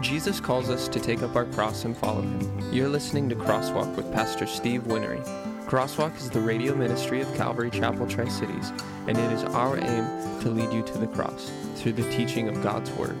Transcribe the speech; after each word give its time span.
Jesus 0.00 0.38
calls 0.40 0.70
us 0.70 0.86
to 0.88 1.00
take 1.00 1.22
up 1.22 1.34
our 1.34 1.44
cross 1.46 1.84
and 1.84 1.96
follow 1.96 2.22
him. 2.22 2.72
You're 2.72 2.88
listening 2.88 3.28
to 3.30 3.34
Crosswalk 3.34 3.96
with 3.96 4.12
Pastor 4.12 4.46
Steve 4.46 4.82
Winery. 4.82 5.24
Crosswalk 5.66 6.16
is 6.16 6.30
the 6.30 6.40
radio 6.40 6.74
ministry 6.74 7.20
of 7.20 7.34
Calvary 7.34 7.70
Chapel 7.70 8.06
Tri 8.06 8.28
Cities, 8.28 8.72
and 9.06 9.18
it 9.18 9.32
is 9.32 9.42
our 9.44 9.76
aim 9.76 10.40
to 10.40 10.50
lead 10.50 10.72
you 10.72 10.82
to 10.84 10.98
the 10.98 11.08
cross 11.08 11.50
through 11.74 11.92
the 11.92 12.08
teaching 12.10 12.48
of 12.48 12.62
God's 12.62 12.90
Word. 12.92 13.18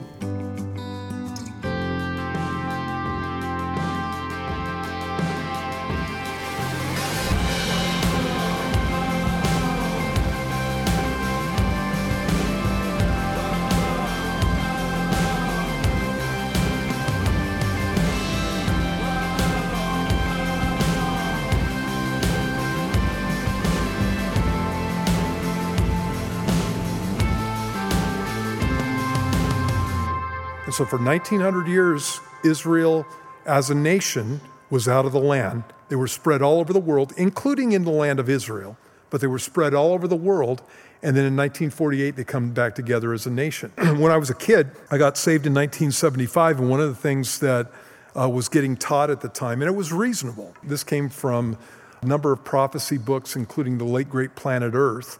So 30.78 30.84
for 30.84 31.00
1900 31.00 31.66
years, 31.66 32.20
Israel 32.44 33.04
as 33.46 33.68
a 33.68 33.74
nation 33.74 34.40
was 34.70 34.86
out 34.86 35.06
of 35.06 35.10
the 35.10 35.18
land. 35.18 35.64
They 35.88 35.96
were 35.96 36.06
spread 36.06 36.40
all 36.40 36.60
over 36.60 36.72
the 36.72 36.78
world, 36.78 37.12
including 37.16 37.72
in 37.72 37.82
the 37.82 37.90
land 37.90 38.20
of 38.20 38.28
Israel, 38.28 38.78
but 39.10 39.20
they 39.20 39.26
were 39.26 39.40
spread 39.40 39.74
all 39.74 39.92
over 39.92 40.06
the 40.06 40.14
world. 40.14 40.62
And 41.02 41.16
then 41.16 41.24
in 41.24 41.34
1948, 41.34 42.14
they 42.14 42.22
come 42.22 42.52
back 42.52 42.76
together 42.76 43.12
as 43.12 43.26
a 43.26 43.30
nation. 43.30 43.72
when 43.76 44.12
I 44.12 44.18
was 44.18 44.30
a 44.30 44.36
kid, 44.36 44.70
I 44.88 44.98
got 44.98 45.18
saved 45.18 45.46
in 45.46 45.52
1975, 45.52 46.60
and 46.60 46.70
one 46.70 46.78
of 46.78 46.88
the 46.88 46.94
things 46.94 47.40
that 47.40 47.72
uh, 48.16 48.28
was 48.28 48.48
getting 48.48 48.76
taught 48.76 49.10
at 49.10 49.20
the 49.20 49.28
time, 49.28 49.60
and 49.60 49.68
it 49.68 49.74
was 49.74 49.92
reasonable. 49.92 50.54
This 50.62 50.84
came 50.84 51.08
from 51.08 51.58
a 52.02 52.06
number 52.06 52.30
of 52.30 52.44
prophecy 52.44 52.98
books, 52.98 53.34
including 53.34 53.78
the 53.78 53.84
late 53.84 54.08
great 54.08 54.36
Planet 54.36 54.74
Earth, 54.74 55.18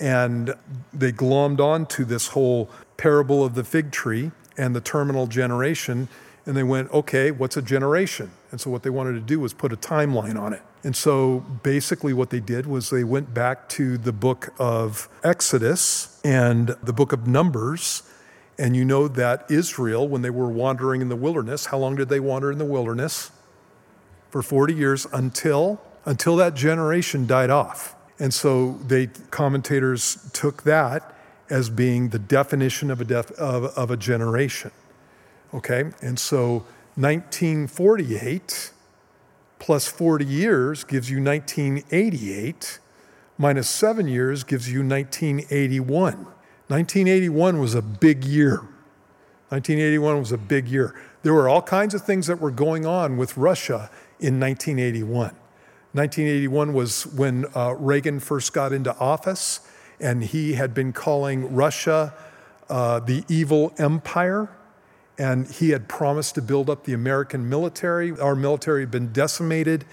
and 0.00 0.54
they 0.94 1.12
glommed 1.12 1.60
onto 1.60 2.06
this 2.06 2.28
whole 2.28 2.70
parable 2.96 3.44
of 3.44 3.54
the 3.54 3.64
fig 3.64 3.92
tree 3.92 4.30
and 4.56 4.74
the 4.74 4.80
terminal 4.80 5.26
generation. 5.26 6.08
And 6.46 6.56
they 6.56 6.62
went, 6.62 6.90
okay, 6.92 7.30
what's 7.30 7.56
a 7.56 7.62
generation? 7.62 8.30
And 8.50 8.60
so 8.60 8.70
what 8.70 8.82
they 8.82 8.90
wanted 8.90 9.12
to 9.12 9.20
do 9.20 9.40
was 9.40 9.54
put 9.54 9.72
a 9.72 9.76
timeline 9.76 10.38
on 10.38 10.52
it. 10.52 10.62
And 10.82 10.94
so 10.94 11.40
basically 11.62 12.12
what 12.12 12.28
they 12.30 12.40
did 12.40 12.66
was 12.66 12.90
they 12.90 13.04
went 13.04 13.32
back 13.32 13.68
to 13.70 13.96
the 13.96 14.12
book 14.12 14.52
of 14.58 15.08
Exodus 15.22 16.20
and 16.22 16.68
the 16.82 16.92
book 16.92 17.12
of 17.12 17.26
Numbers. 17.26 18.02
And 18.58 18.76
you 18.76 18.84
know 18.84 19.08
that 19.08 19.50
Israel, 19.50 20.06
when 20.06 20.20
they 20.20 20.30
were 20.30 20.48
wandering 20.48 21.00
in 21.00 21.08
the 21.08 21.16
wilderness, 21.16 21.66
how 21.66 21.78
long 21.78 21.96
did 21.96 22.10
they 22.10 22.20
wander 22.20 22.52
in 22.52 22.58
the 22.58 22.66
wilderness? 22.66 23.30
For 24.30 24.42
40 24.42 24.74
years 24.74 25.06
until 25.12 25.80
until 26.06 26.36
that 26.36 26.54
generation 26.54 27.26
died 27.26 27.50
off. 27.50 27.94
And 28.18 28.32
so 28.32 28.78
they 28.86 29.08
commentators 29.30 30.30
took 30.32 30.62
that 30.64 31.13
as 31.50 31.70
being 31.70 32.08
the 32.08 32.18
definition 32.18 32.90
of 32.90 33.00
a, 33.00 33.04
def, 33.04 33.30
of, 33.32 33.64
of 33.76 33.90
a 33.90 33.96
generation. 33.96 34.70
Okay? 35.52 35.90
And 36.00 36.18
so 36.18 36.64
1948 36.96 38.72
plus 39.58 39.86
40 39.86 40.24
years 40.24 40.84
gives 40.84 41.10
you 41.10 41.22
1988, 41.22 42.78
minus 43.38 43.68
seven 43.68 44.06
years 44.08 44.44
gives 44.44 44.70
you 44.70 44.80
1981. 44.80 46.26
1981 46.68 47.58
was 47.58 47.74
a 47.74 47.82
big 47.82 48.24
year. 48.24 48.56
1981 49.48 50.18
was 50.18 50.32
a 50.32 50.38
big 50.38 50.68
year. 50.68 50.94
There 51.22 51.32
were 51.32 51.48
all 51.48 51.62
kinds 51.62 51.94
of 51.94 52.02
things 52.02 52.26
that 52.26 52.40
were 52.40 52.50
going 52.50 52.84
on 52.84 53.16
with 53.16 53.36
Russia 53.36 53.90
in 54.20 54.40
1981. 54.40 55.34
1981 55.92 56.72
was 56.72 57.06
when 57.06 57.46
uh, 57.54 57.74
Reagan 57.78 58.20
first 58.20 58.52
got 58.52 58.72
into 58.72 58.96
office 58.98 59.60
and 60.00 60.22
he 60.24 60.54
had 60.54 60.74
been 60.74 60.92
calling 60.92 61.54
Russia 61.54 62.14
uh, 62.68 63.00
the 63.00 63.24
evil 63.28 63.72
empire. 63.78 64.48
And 65.16 65.46
he 65.46 65.70
had 65.70 65.88
promised 65.88 66.34
to 66.34 66.42
build 66.42 66.68
up 66.68 66.84
the 66.84 66.92
American 66.92 67.48
military. 67.48 68.18
Our 68.18 68.34
military 68.34 68.80
had 68.80 68.90
been 68.90 69.12
decimated 69.12 69.84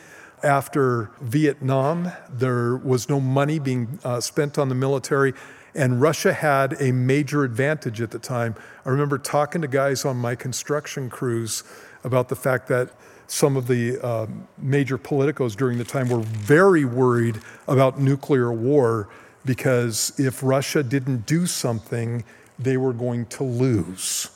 after 0.41 1.11
Vietnam. 1.21 2.11
There 2.27 2.75
was 2.75 3.07
no 3.07 3.19
money 3.19 3.59
being 3.59 3.99
uh, 4.03 4.19
spent 4.19 4.57
on 4.57 4.69
the 4.69 4.75
military. 4.75 5.33
And 5.75 6.01
Russia 6.01 6.33
had 6.33 6.75
a 6.81 6.91
major 6.91 7.43
advantage 7.43 8.01
at 8.01 8.11
the 8.11 8.19
time. 8.19 8.55
I 8.85 8.89
remember 8.89 9.17
talking 9.17 9.61
to 9.61 9.67
guys 9.67 10.05
on 10.05 10.17
my 10.17 10.35
construction 10.35 11.09
crews 11.09 11.63
about 12.03 12.29
the 12.29 12.35
fact 12.35 12.67
that 12.69 12.89
some 13.27 13.55
of 13.55 13.67
the 13.67 13.97
uh, 14.03 14.27
major 14.57 14.97
politicos 14.97 15.55
during 15.55 15.77
the 15.77 15.85
time 15.85 16.09
were 16.09 16.19
very 16.19 16.83
worried 16.83 17.39
about 17.67 17.99
nuclear 17.99 18.51
war 18.51 19.07
because 19.45 20.13
if 20.19 20.43
Russia 20.43 20.83
didn't 20.83 21.25
do 21.25 21.45
something, 21.45 22.23
they 22.59 22.77
were 22.77 22.93
going 22.93 23.25
to 23.27 23.43
lose 23.43 24.29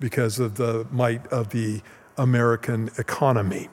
because 0.00 0.38
of 0.38 0.56
the 0.56 0.86
might 0.90 1.26
of 1.28 1.50
the 1.50 1.80
American 2.18 2.90
economy. 2.98 3.68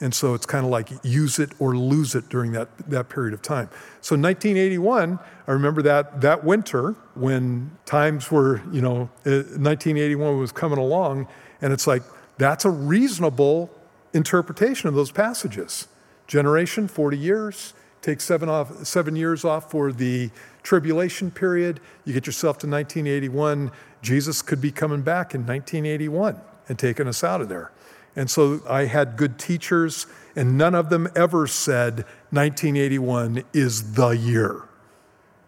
And 0.00 0.14
so 0.14 0.34
it's 0.34 0.46
kind 0.46 0.64
of 0.64 0.70
like 0.70 0.90
use 1.02 1.38
it 1.38 1.52
or 1.58 1.76
lose 1.76 2.14
it 2.14 2.28
during 2.28 2.52
that, 2.52 2.68
that 2.90 3.08
period 3.08 3.32
of 3.32 3.42
time. 3.42 3.68
So 4.00 4.16
1981, 4.16 5.18
I 5.46 5.52
remember 5.52 5.82
that, 5.82 6.20
that 6.20 6.44
winter 6.44 6.94
when 7.14 7.70
times 7.86 8.30
were, 8.30 8.60
you 8.72 8.80
know, 8.80 9.08
1981 9.24 10.26
uh, 10.26 10.36
was 10.36 10.52
coming 10.52 10.78
along, 10.78 11.28
and 11.62 11.72
it's 11.72 11.86
like, 11.86 12.02
that's 12.38 12.64
a 12.64 12.70
reasonable 12.70 13.70
interpretation 14.12 14.88
of 14.88 14.94
those 14.94 15.12
passages. 15.12 15.86
Generation, 16.26 16.88
40 16.88 17.16
years, 17.16 17.74
Take 18.04 18.20
seven, 18.20 18.50
off, 18.50 18.84
seven 18.84 19.16
years 19.16 19.46
off 19.46 19.70
for 19.70 19.90
the 19.90 20.30
tribulation 20.62 21.30
period. 21.30 21.80
You 22.04 22.12
get 22.12 22.26
yourself 22.26 22.58
to 22.58 22.66
1981. 22.66 23.70
Jesus 24.02 24.42
could 24.42 24.60
be 24.60 24.70
coming 24.70 25.00
back 25.00 25.34
in 25.34 25.46
1981 25.46 26.38
and 26.68 26.78
taking 26.78 27.08
us 27.08 27.24
out 27.24 27.40
of 27.40 27.48
there. 27.48 27.72
And 28.14 28.28
so 28.28 28.60
I 28.68 28.84
had 28.84 29.16
good 29.16 29.38
teachers, 29.38 30.06
and 30.36 30.58
none 30.58 30.74
of 30.74 30.90
them 30.90 31.08
ever 31.16 31.46
said 31.46 32.04
1981 32.28 33.42
is 33.54 33.94
the 33.94 34.10
year. 34.10 34.68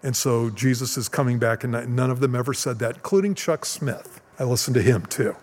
And 0.03 0.17
so 0.17 0.49
Jesus 0.49 0.97
is 0.97 1.11
coming 1.11 1.39
back, 1.39 1.63
and 1.63 1.95
none 1.95 2.11
of 2.11 2.21
them 2.21 2.35
ever 2.35 2.55
said 2.55 2.79
that, 2.79 2.95
including 2.95 3.35
Chuck 3.35 3.67
Smith. 3.67 4.23
I 4.39 4.45
listened 4.45 4.77
to 4.77 4.83
him 4.83 5.05
too. 5.05 5.37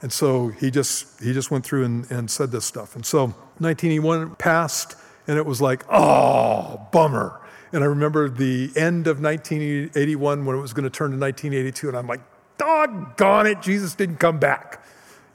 And 0.00 0.10
so 0.10 0.48
he 0.48 0.70
just, 0.70 1.22
he 1.22 1.34
just 1.34 1.50
went 1.50 1.66
through 1.66 1.84
and, 1.84 2.10
and 2.10 2.30
said 2.30 2.50
this 2.50 2.64
stuff. 2.64 2.96
And 2.96 3.04
so 3.04 3.24
1981 3.58 4.36
passed 4.36 4.96
and 5.30 5.38
it 5.38 5.46
was 5.46 5.60
like, 5.60 5.84
oh, 5.88 6.88
bummer. 6.90 7.40
And 7.72 7.84
I 7.84 7.86
remember 7.86 8.28
the 8.28 8.72
end 8.74 9.06
of 9.06 9.20
1981 9.22 10.44
when 10.44 10.56
it 10.56 10.60
was 10.60 10.72
going 10.72 10.82
to 10.82 10.90
turn 10.90 11.12
to 11.12 11.18
1982, 11.18 11.86
and 11.86 11.96
I'm 11.96 12.08
like, 12.08 12.20
doggone 12.58 13.46
it, 13.46 13.62
Jesus 13.62 13.94
didn't 13.94 14.16
come 14.16 14.40
back, 14.40 14.84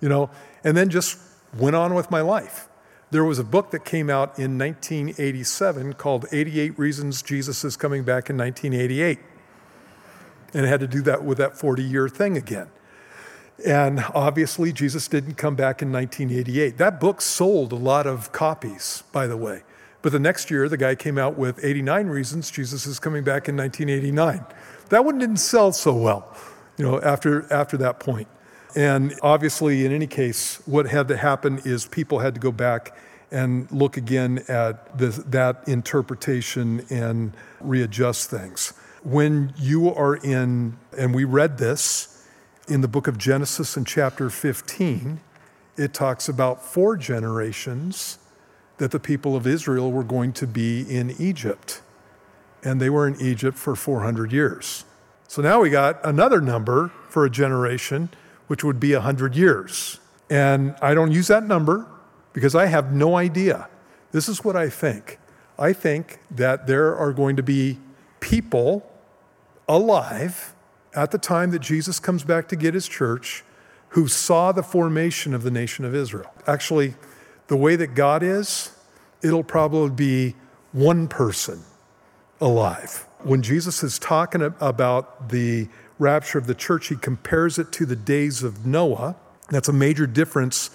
you 0.01 0.09
know, 0.09 0.29
and 0.65 0.75
then 0.75 0.89
just 0.89 1.17
went 1.57 1.77
on 1.77 1.93
with 1.93 2.11
my 2.11 2.19
life. 2.19 2.67
There 3.11 3.23
was 3.23 3.39
a 3.39 3.43
book 3.45 3.71
that 3.71 3.85
came 3.85 4.09
out 4.09 4.37
in 4.37 4.57
1987 4.57 5.93
called 5.93 6.25
88 6.29 6.77
Reasons 6.77 7.21
Jesus 7.21 7.63
is 7.63 7.77
Coming 7.77 8.03
Back 8.03 8.29
in 8.29 8.37
1988. 8.37 9.19
And 10.53 10.65
it 10.65 10.67
had 10.67 10.81
to 10.81 10.87
do 10.87 11.01
that 11.03 11.23
with 11.23 11.37
that 11.37 11.57
40 11.57 11.81
year 11.81 12.09
thing 12.09 12.35
again. 12.35 12.67
And 13.65 14.03
obviously, 14.13 14.73
Jesus 14.73 15.07
didn't 15.07 15.35
come 15.35 15.55
back 15.55 15.81
in 15.81 15.93
1988. 15.93 16.77
That 16.79 16.99
book 16.99 17.21
sold 17.21 17.71
a 17.71 17.77
lot 17.77 18.05
of 18.05 18.33
copies, 18.33 19.03
by 19.13 19.25
the 19.27 19.37
way. 19.37 19.63
But 20.05 20.11
the 20.11 20.19
next 20.19 20.51
year, 20.51 20.69
the 20.69 20.77
guy 20.77 20.93
came 20.93 21.17
out 21.17 21.35
with 21.35 21.65
89 21.65 22.05
reasons 22.05 22.51
Jesus 22.51 22.85
is 22.85 22.99
coming 22.99 23.23
back 23.23 23.49
in 23.49 23.57
1989. 23.57 24.45
That 24.89 25.03
one 25.03 25.17
didn't 25.17 25.37
sell 25.37 25.71
so 25.71 25.95
well, 25.95 26.31
you 26.77 26.85
know, 26.85 27.01
after, 27.01 27.51
after 27.51 27.75
that 27.77 27.99
point. 27.99 28.27
And 28.75 29.15
obviously, 29.23 29.83
in 29.83 29.91
any 29.91 30.05
case, 30.05 30.61
what 30.67 30.85
had 30.85 31.07
to 31.07 31.17
happen 31.17 31.59
is 31.65 31.87
people 31.87 32.19
had 32.19 32.35
to 32.35 32.39
go 32.39 32.51
back 32.51 32.95
and 33.31 33.67
look 33.71 33.97
again 33.97 34.43
at 34.47 34.95
that 34.99 35.63
interpretation 35.65 36.85
and 36.91 37.33
readjust 37.59 38.29
things. 38.29 38.73
When 39.01 39.55
you 39.57 39.91
are 39.91 40.17
in, 40.17 40.77
and 40.95 41.15
we 41.15 41.23
read 41.23 41.57
this 41.57 42.27
in 42.67 42.81
the 42.81 42.87
book 42.87 43.07
of 43.07 43.17
Genesis 43.17 43.75
in 43.75 43.85
chapter 43.85 44.29
15, 44.29 45.19
it 45.77 45.95
talks 45.95 46.29
about 46.29 46.63
four 46.63 46.95
generations 46.95 48.19
that 48.77 48.91
the 48.91 48.99
people 48.99 49.35
of 49.35 49.47
Israel 49.47 49.91
were 49.91 50.03
going 50.03 50.33
to 50.33 50.47
be 50.47 50.81
in 50.81 51.15
Egypt. 51.19 51.81
And 52.63 52.81
they 52.81 52.89
were 52.89 53.07
in 53.07 53.19
Egypt 53.21 53.57
for 53.57 53.75
400 53.75 54.31
years. 54.31 54.85
So 55.27 55.41
now 55.41 55.61
we 55.61 55.69
got 55.69 56.03
another 56.05 56.41
number 56.41 56.91
for 57.09 57.25
a 57.25 57.29
generation, 57.29 58.09
which 58.47 58.63
would 58.63 58.79
be 58.79 58.93
100 58.93 59.35
years. 59.35 59.99
And 60.29 60.75
I 60.81 60.93
don't 60.93 61.11
use 61.11 61.27
that 61.27 61.43
number 61.43 61.85
because 62.33 62.55
I 62.55 62.65
have 62.65 62.91
no 62.91 63.15
idea. 63.15 63.69
This 64.11 64.27
is 64.27 64.43
what 64.43 64.55
I 64.55 64.69
think. 64.69 65.19
I 65.57 65.73
think 65.73 66.19
that 66.31 66.67
there 66.67 66.95
are 66.95 67.13
going 67.13 67.35
to 67.37 67.43
be 67.43 67.79
people 68.19 68.91
alive 69.67 70.53
at 70.93 71.11
the 71.11 71.17
time 71.17 71.51
that 71.51 71.59
Jesus 71.59 71.99
comes 71.99 72.23
back 72.23 72.47
to 72.49 72.55
get 72.55 72.73
his 72.73 72.87
church 72.87 73.43
who 73.89 74.07
saw 74.07 74.51
the 74.51 74.63
formation 74.63 75.33
of 75.33 75.43
the 75.43 75.51
nation 75.51 75.85
of 75.85 75.95
Israel. 75.95 76.33
Actually, 76.47 76.95
the 77.47 77.57
way 77.57 77.75
that 77.75 77.95
God 77.95 78.23
is, 78.23 78.71
it'll 79.21 79.43
probably 79.43 79.89
be 79.89 80.35
one 80.71 81.07
person 81.07 81.61
alive. 82.41 83.05
When 83.23 83.41
Jesus 83.41 83.83
is 83.83 83.97
talking 83.97 84.41
about 84.59 85.29
the 85.29 85.67
rapture 85.97 86.37
of 86.37 86.47
the 86.47 86.55
church, 86.55 86.87
he 86.87 86.95
compares 86.95 87.57
it 87.57 87.71
to 87.73 87.85
the 87.85 87.95
days 87.95 88.43
of 88.43 88.65
Noah. 88.65 89.15
That's 89.49 89.69
a 89.69 89.73
major 89.73 90.05
difference 90.05 90.69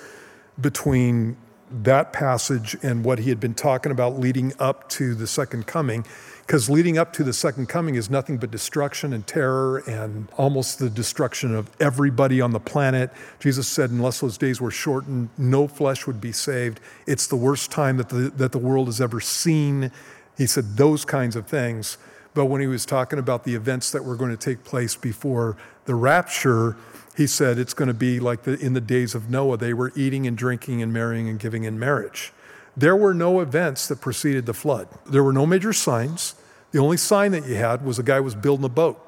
between 0.60 1.36
that 1.70 2.12
passage 2.12 2.76
and 2.82 3.04
what 3.04 3.20
he 3.20 3.28
had 3.28 3.40
been 3.40 3.54
talking 3.54 3.92
about 3.92 4.18
leading 4.18 4.52
up 4.58 4.88
to 4.90 5.14
the 5.14 5.26
second 5.26 5.66
coming. 5.66 6.04
Because 6.46 6.68
leading 6.68 6.98
up 6.98 7.12
to 7.12 7.22
the 7.22 7.32
second 7.32 7.68
coming 7.68 7.94
is 7.94 8.10
nothing 8.10 8.36
but 8.36 8.50
destruction 8.50 9.12
and 9.12 9.24
terror 9.24 9.84
and 9.86 10.28
almost 10.36 10.80
the 10.80 10.90
destruction 10.90 11.54
of 11.54 11.70
everybody 11.78 12.40
on 12.40 12.50
the 12.50 12.58
planet. 12.58 13.12
Jesus 13.38 13.68
said, 13.68 13.90
unless 13.90 14.18
those 14.18 14.36
days 14.36 14.60
were 14.60 14.72
shortened, 14.72 15.28
no 15.38 15.68
flesh 15.68 16.08
would 16.08 16.20
be 16.20 16.32
saved. 16.32 16.80
It's 17.06 17.28
the 17.28 17.36
worst 17.36 17.70
time 17.70 17.98
that 17.98 18.08
the, 18.08 18.30
that 18.30 18.50
the 18.50 18.58
world 18.58 18.88
has 18.88 19.00
ever 19.00 19.20
seen. 19.20 19.92
He 20.36 20.46
said 20.46 20.76
those 20.76 21.04
kinds 21.04 21.36
of 21.36 21.46
things. 21.46 21.98
But 22.34 22.46
when 22.46 22.60
he 22.60 22.66
was 22.66 22.86
talking 22.86 23.18
about 23.18 23.44
the 23.44 23.54
events 23.54 23.90
that 23.90 24.04
were 24.04 24.16
going 24.16 24.30
to 24.30 24.36
take 24.36 24.64
place 24.64 24.94
before 24.94 25.56
the 25.84 25.94
rapture, 25.94 26.76
he 27.16 27.26
said 27.26 27.58
it's 27.58 27.74
going 27.74 27.88
to 27.88 27.94
be 27.94 28.20
like 28.20 28.44
the, 28.44 28.58
in 28.58 28.72
the 28.72 28.80
days 28.80 29.14
of 29.14 29.28
Noah. 29.28 29.56
They 29.56 29.74
were 29.74 29.92
eating 29.96 30.26
and 30.26 30.36
drinking 30.36 30.80
and 30.82 30.92
marrying 30.92 31.28
and 31.28 31.38
giving 31.38 31.64
in 31.64 31.78
marriage. 31.78 32.32
There 32.76 32.96
were 32.96 33.14
no 33.14 33.40
events 33.40 33.88
that 33.88 34.00
preceded 34.00 34.46
the 34.46 34.54
flood. 34.54 34.88
There 35.06 35.24
were 35.24 35.32
no 35.32 35.44
major 35.44 35.72
signs. 35.72 36.34
The 36.70 36.78
only 36.78 36.96
sign 36.96 37.32
that 37.32 37.46
you 37.46 37.56
had 37.56 37.84
was 37.84 37.98
a 37.98 38.02
guy 38.02 38.20
was 38.20 38.34
building 38.34 38.64
a 38.64 38.70
boat. 38.70 39.04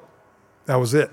That 0.65 0.75
was 0.75 0.93
it. 0.93 1.09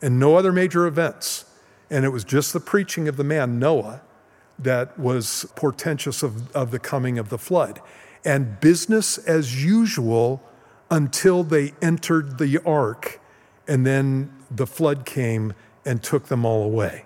And 0.00 0.18
no 0.18 0.36
other 0.36 0.52
major 0.52 0.86
events. 0.86 1.44
And 1.90 2.04
it 2.04 2.08
was 2.08 2.24
just 2.24 2.52
the 2.52 2.60
preaching 2.60 3.08
of 3.08 3.16
the 3.16 3.24
man, 3.24 3.58
Noah, 3.58 4.00
that 4.58 4.98
was 4.98 5.46
portentous 5.54 6.22
of, 6.22 6.54
of 6.56 6.70
the 6.70 6.78
coming 6.78 7.18
of 7.18 7.28
the 7.28 7.38
flood. 7.38 7.80
And 8.24 8.58
business 8.58 9.18
as 9.18 9.62
usual 9.62 10.42
until 10.90 11.42
they 11.42 11.72
entered 11.82 12.38
the 12.38 12.62
ark. 12.64 13.20
And 13.68 13.86
then 13.86 14.32
the 14.50 14.66
flood 14.66 15.04
came 15.04 15.52
and 15.84 16.02
took 16.02 16.26
them 16.26 16.44
all 16.44 16.64
away, 16.64 17.04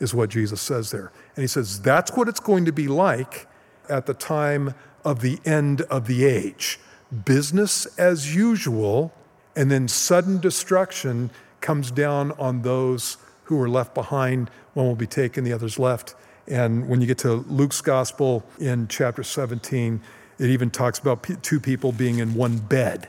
is 0.00 0.14
what 0.14 0.30
Jesus 0.30 0.60
says 0.60 0.90
there. 0.90 1.12
And 1.36 1.42
he 1.42 1.46
says, 1.46 1.80
that's 1.80 2.12
what 2.12 2.28
it's 2.28 2.40
going 2.40 2.64
to 2.64 2.72
be 2.72 2.88
like 2.88 3.46
at 3.88 4.06
the 4.06 4.14
time 4.14 4.74
of 5.04 5.20
the 5.20 5.38
end 5.44 5.82
of 5.82 6.06
the 6.06 6.24
age 6.24 6.78
business 7.24 7.86
as 7.98 8.34
usual, 8.34 9.12
and 9.54 9.70
then 9.70 9.86
sudden 9.86 10.40
destruction 10.40 11.30
comes 11.60 11.90
down 11.90 12.32
on 12.32 12.62
those 12.62 13.18
who 13.44 13.60
are 13.60 13.68
left 13.68 13.94
behind. 13.94 14.50
One 14.72 14.86
will 14.86 14.96
be 14.96 15.06
taken, 15.06 15.44
the 15.44 15.52
other's 15.52 15.78
left. 15.78 16.14
And 16.46 16.88
when 16.88 17.00
you 17.00 17.06
get 17.06 17.18
to 17.18 17.32
Luke's 17.32 17.80
gospel 17.80 18.44
in 18.58 18.88
chapter 18.88 19.22
17, 19.22 20.00
it 20.38 20.50
even 20.50 20.70
talks 20.70 20.98
about 20.98 21.26
two 21.42 21.60
people 21.60 21.92
being 21.92 22.18
in 22.18 22.34
one 22.34 22.58
bed. 22.58 23.08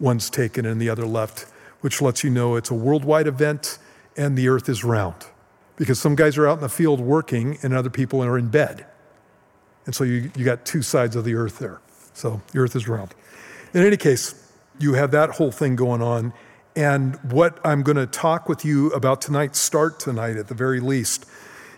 One's 0.00 0.28
taken 0.28 0.66
and 0.66 0.80
the 0.80 0.88
other 0.88 1.06
left, 1.06 1.46
which 1.80 2.02
lets 2.02 2.24
you 2.24 2.30
know 2.30 2.56
it's 2.56 2.70
a 2.70 2.74
worldwide 2.74 3.26
event 3.26 3.78
and 4.16 4.36
the 4.36 4.48
earth 4.48 4.68
is 4.68 4.84
round. 4.84 5.26
Because 5.76 6.00
some 6.00 6.14
guys 6.14 6.38
are 6.38 6.46
out 6.46 6.58
in 6.58 6.60
the 6.60 6.68
field 6.68 7.00
working 7.00 7.58
and 7.62 7.74
other 7.74 7.90
people 7.90 8.22
are 8.22 8.38
in 8.38 8.48
bed. 8.48 8.86
And 9.86 9.94
so 9.94 10.04
you, 10.04 10.30
you 10.36 10.44
got 10.44 10.64
two 10.64 10.82
sides 10.82 11.16
of 11.16 11.24
the 11.24 11.34
earth 11.34 11.58
there. 11.58 11.80
So 12.14 12.42
the 12.52 12.60
earth 12.60 12.76
is 12.76 12.88
round. 12.88 13.14
In 13.72 13.84
any 13.84 13.96
case, 13.96 14.50
you 14.78 14.94
have 14.94 15.10
that 15.10 15.30
whole 15.30 15.50
thing 15.50 15.76
going 15.76 16.02
on. 16.02 16.32
And 16.76 17.16
what 17.30 17.60
I'm 17.64 17.82
going 17.82 17.96
to 17.96 18.06
talk 18.06 18.48
with 18.48 18.64
you 18.64 18.90
about 18.90 19.20
tonight, 19.20 19.54
start 19.56 20.00
tonight 20.00 20.36
at 20.36 20.48
the 20.48 20.54
very 20.54 20.80
least, 20.80 21.26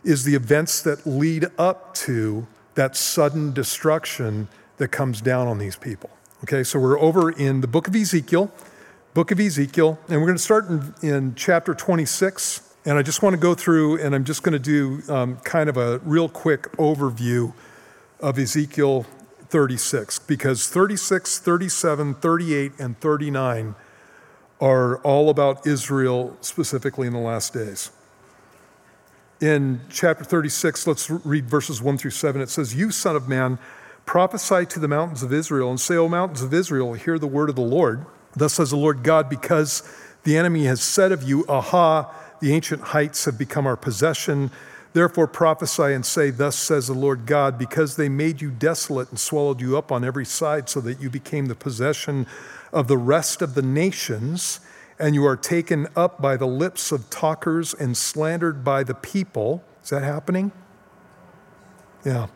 is 0.04 0.24
the 0.24 0.34
events 0.34 0.80
that 0.82 1.06
lead 1.06 1.46
up 1.58 1.94
to 1.94 2.46
that 2.74 2.96
sudden 2.96 3.52
destruction 3.52 4.48
that 4.78 4.88
comes 4.88 5.20
down 5.20 5.48
on 5.48 5.58
these 5.58 5.76
people. 5.76 6.10
Okay, 6.44 6.62
so 6.62 6.78
we're 6.78 6.98
over 6.98 7.30
in 7.30 7.60
the 7.60 7.66
book 7.66 7.88
of 7.88 7.96
Ezekiel, 7.96 8.50
book 9.14 9.30
of 9.30 9.40
Ezekiel, 9.40 9.98
and 10.08 10.20
we're 10.20 10.26
going 10.26 10.36
to 10.36 10.42
start 10.42 10.68
in, 10.68 10.94
in 11.02 11.34
chapter 11.34 11.74
26. 11.74 12.74
And 12.84 12.98
I 12.98 13.02
just 13.02 13.22
want 13.22 13.34
to 13.34 13.40
go 13.40 13.54
through, 13.54 14.00
and 14.00 14.14
I'm 14.14 14.24
just 14.24 14.42
going 14.42 14.52
to 14.52 14.58
do 14.58 15.02
um, 15.12 15.38
kind 15.38 15.68
of 15.68 15.76
a 15.76 15.98
real 16.00 16.28
quick 16.28 16.70
overview 16.72 17.52
of 18.20 18.38
Ezekiel 18.38 19.06
36 19.48 20.18
because 20.20 20.68
36, 20.68 21.38
37, 21.38 22.14
38, 22.14 22.72
and 22.78 23.00
39 23.00 23.74
are 24.60 24.98
all 24.98 25.30
about 25.30 25.66
Israel 25.66 26.36
specifically 26.40 27.06
in 27.06 27.12
the 27.12 27.18
last 27.18 27.52
days. 27.52 27.90
In 29.40 29.80
chapter 29.90 30.24
36, 30.24 30.86
let's 30.86 31.10
read 31.10 31.46
verses 31.46 31.82
1 31.82 31.98
through 31.98 32.10
7. 32.10 32.40
It 32.40 32.48
says, 32.48 32.74
You, 32.74 32.90
son 32.90 33.16
of 33.16 33.28
man, 33.28 33.58
prophesy 34.06 34.64
to 34.66 34.78
the 34.78 34.88
mountains 34.88 35.22
of 35.22 35.32
Israel 35.32 35.70
and 35.70 35.80
say, 35.80 35.96
O 35.96 36.08
mountains 36.08 36.42
of 36.42 36.54
Israel, 36.54 36.94
hear 36.94 37.18
the 37.18 37.26
word 37.26 37.50
of 37.50 37.56
the 37.56 37.62
Lord. 37.62 38.06
Thus 38.34 38.54
says 38.54 38.70
the 38.70 38.76
Lord 38.76 39.02
God, 39.02 39.28
because 39.28 39.82
the 40.24 40.36
enemy 40.36 40.64
has 40.64 40.82
said 40.82 41.12
of 41.12 41.22
you, 41.22 41.44
Aha, 41.48 42.12
the 42.40 42.52
ancient 42.52 42.82
heights 42.82 43.24
have 43.24 43.36
become 43.38 43.66
our 43.66 43.76
possession 43.76 44.50
Therefore 44.96 45.26
prophesy 45.26 45.92
and 45.92 46.06
say, 46.06 46.30
Thus 46.30 46.56
says 46.56 46.86
the 46.86 46.94
Lord 46.94 47.26
God, 47.26 47.58
because 47.58 47.96
they 47.96 48.08
made 48.08 48.40
you 48.40 48.50
desolate 48.50 49.10
and 49.10 49.20
swallowed 49.20 49.60
you 49.60 49.76
up 49.76 49.92
on 49.92 50.02
every 50.02 50.24
side, 50.24 50.70
so 50.70 50.80
that 50.80 51.02
you 51.02 51.10
became 51.10 51.48
the 51.48 51.54
possession 51.54 52.26
of 52.72 52.88
the 52.88 52.96
rest 52.96 53.42
of 53.42 53.52
the 53.52 53.60
nations, 53.60 54.58
and 54.98 55.14
you 55.14 55.26
are 55.26 55.36
taken 55.36 55.86
up 55.94 56.22
by 56.22 56.38
the 56.38 56.46
lips 56.46 56.92
of 56.92 57.10
talkers 57.10 57.74
and 57.74 57.94
slandered 57.94 58.64
by 58.64 58.82
the 58.82 58.94
people. 58.94 59.62
Is 59.84 59.90
that 59.90 60.02
happening? 60.02 60.50
Yeah. 62.02 62.28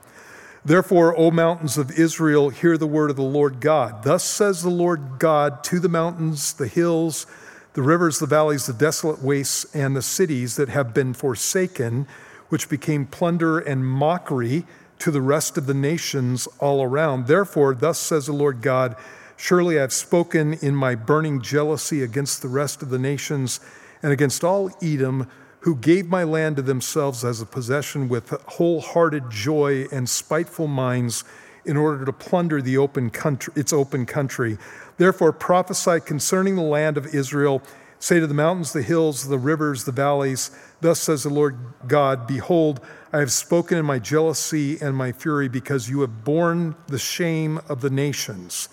Therefore, 0.65 1.17
O 1.17 1.31
mountains 1.31 1.79
of 1.79 1.91
Israel, 1.99 2.51
hear 2.51 2.77
the 2.77 2.87
word 2.87 3.11
of 3.11 3.17
the 3.17 3.23
Lord 3.23 3.61
God. 3.61 4.03
Thus 4.05 4.25
says 4.25 4.63
the 4.63 4.71
Lord 4.71 5.19
God 5.19 5.65
to 5.65 5.81
the 5.81 5.89
mountains, 5.89 6.53
the 6.53 6.67
hills, 6.69 7.27
the 7.73 7.83
rivers, 7.83 8.19
the 8.19 8.27
valleys, 8.27 8.67
the 8.67 8.73
desolate 8.73 9.23
wastes, 9.23 9.65
and 9.75 9.97
the 9.97 10.03
cities 10.03 10.57
that 10.57 10.69
have 10.69 10.93
been 10.93 11.15
forsaken 11.15 12.07
which 12.51 12.69
became 12.69 13.07
plunder 13.07 13.59
and 13.59 13.87
mockery 13.87 14.67
to 14.99 15.11
the 15.11 15.23
rest 15.23 15.57
of 15.57 15.67
the 15.67 15.75
nations 15.75 16.47
all 16.59 16.83
around. 16.83 17.27
Therefore, 17.27 17.75
thus 17.75 17.99
says 17.99 18.27
the 18.27 18.33
Lord 18.33 18.61
God 18.61 18.97
Surely 19.37 19.79
I 19.79 19.81
have 19.81 19.93
spoken 19.95 20.53
in 20.53 20.77
my 20.77 20.95
burning 20.95 21.41
jealousy 21.41 22.03
against 22.03 22.43
the 22.43 22.49
rest 22.49 22.83
of 22.83 22.91
the 22.91 22.99
nations 22.99 23.59
and 24.03 24.13
against 24.13 24.45
all 24.45 24.71
Edom, 24.83 25.29
who 25.61 25.77
gave 25.77 26.07
my 26.07 26.25
land 26.25 26.57
to 26.57 26.63
themselves 26.63 27.25
as 27.25 27.41
a 27.41 27.47
possession 27.47 28.09
with 28.09 28.31
wholehearted 28.47 29.31
joy 29.31 29.87
and 29.93 30.09
spiteful 30.09 30.67
minds 30.67 31.25
in 31.65 31.77
order 31.77 32.05
to 32.05 32.13
plunder 32.13 32.63
the 32.63 32.79
open 32.79 33.11
country, 33.11 33.53
its 33.57 33.73
open 33.73 34.07
country. 34.07 34.57
Therefore, 34.97 35.33
prophesy 35.33 36.01
concerning 36.01 36.57
the 36.57 36.63
land 36.63 36.97
of 36.97 37.15
Israel 37.15 37.63
Say 38.03 38.19
to 38.19 38.27
the 38.27 38.33
mountains, 38.33 38.73
the 38.73 38.81
hills, 38.81 39.29
the 39.29 39.39
rivers, 39.39 39.85
the 39.85 39.93
valleys, 39.93 40.51
Thus 40.81 41.01
says 41.01 41.23
the 41.23 41.29
Lord 41.29 41.59
God 41.87 42.27
Behold, 42.27 42.81
I 43.13 43.19
have 43.19 43.31
spoken 43.31 43.77
in 43.77 43.85
my 43.85 43.99
jealousy 43.99 44.79
and 44.81 44.97
my 44.97 45.13
fury 45.13 45.49
because 45.49 45.91
you 45.91 46.01
have 46.01 46.25
borne 46.25 46.77
the 46.87 46.99
shame 46.99 47.61
of 47.69 47.83
the 47.83 47.91
nations. 47.91 48.71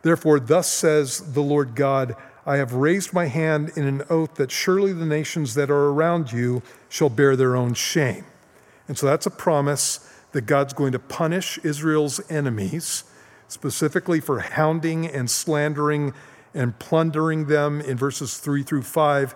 Therefore, 0.00 0.40
thus 0.40 0.72
says 0.72 1.34
the 1.34 1.42
Lord 1.42 1.74
God 1.74 2.16
I 2.44 2.56
have 2.56 2.74
raised 2.74 3.12
my 3.12 3.26
hand 3.26 3.72
in 3.76 3.86
an 3.86 4.02
oath 4.10 4.34
that 4.34 4.50
surely 4.50 4.92
the 4.92 5.06
nations 5.06 5.54
that 5.54 5.70
are 5.70 5.90
around 5.90 6.32
you 6.32 6.62
shall 6.88 7.08
bear 7.08 7.36
their 7.36 7.54
own 7.54 7.74
shame. 7.74 8.24
And 8.88 8.98
so 8.98 9.06
that's 9.06 9.26
a 9.26 9.30
promise 9.30 10.08
that 10.32 10.46
God's 10.46 10.72
going 10.72 10.92
to 10.92 10.98
punish 10.98 11.58
Israel's 11.62 12.20
enemies, 12.30 13.04
specifically 13.48 14.18
for 14.18 14.40
hounding 14.40 15.06
and 15.06 15.30
slandering 15.30 16.14
and 16.54 16.78
plundering 16.78 17.46
them 17.46 17.80
in 17.80 17.96
verses 17.96 18.38
3 18.38 18.62
through 18.62 18.82
5, 18.82 19.34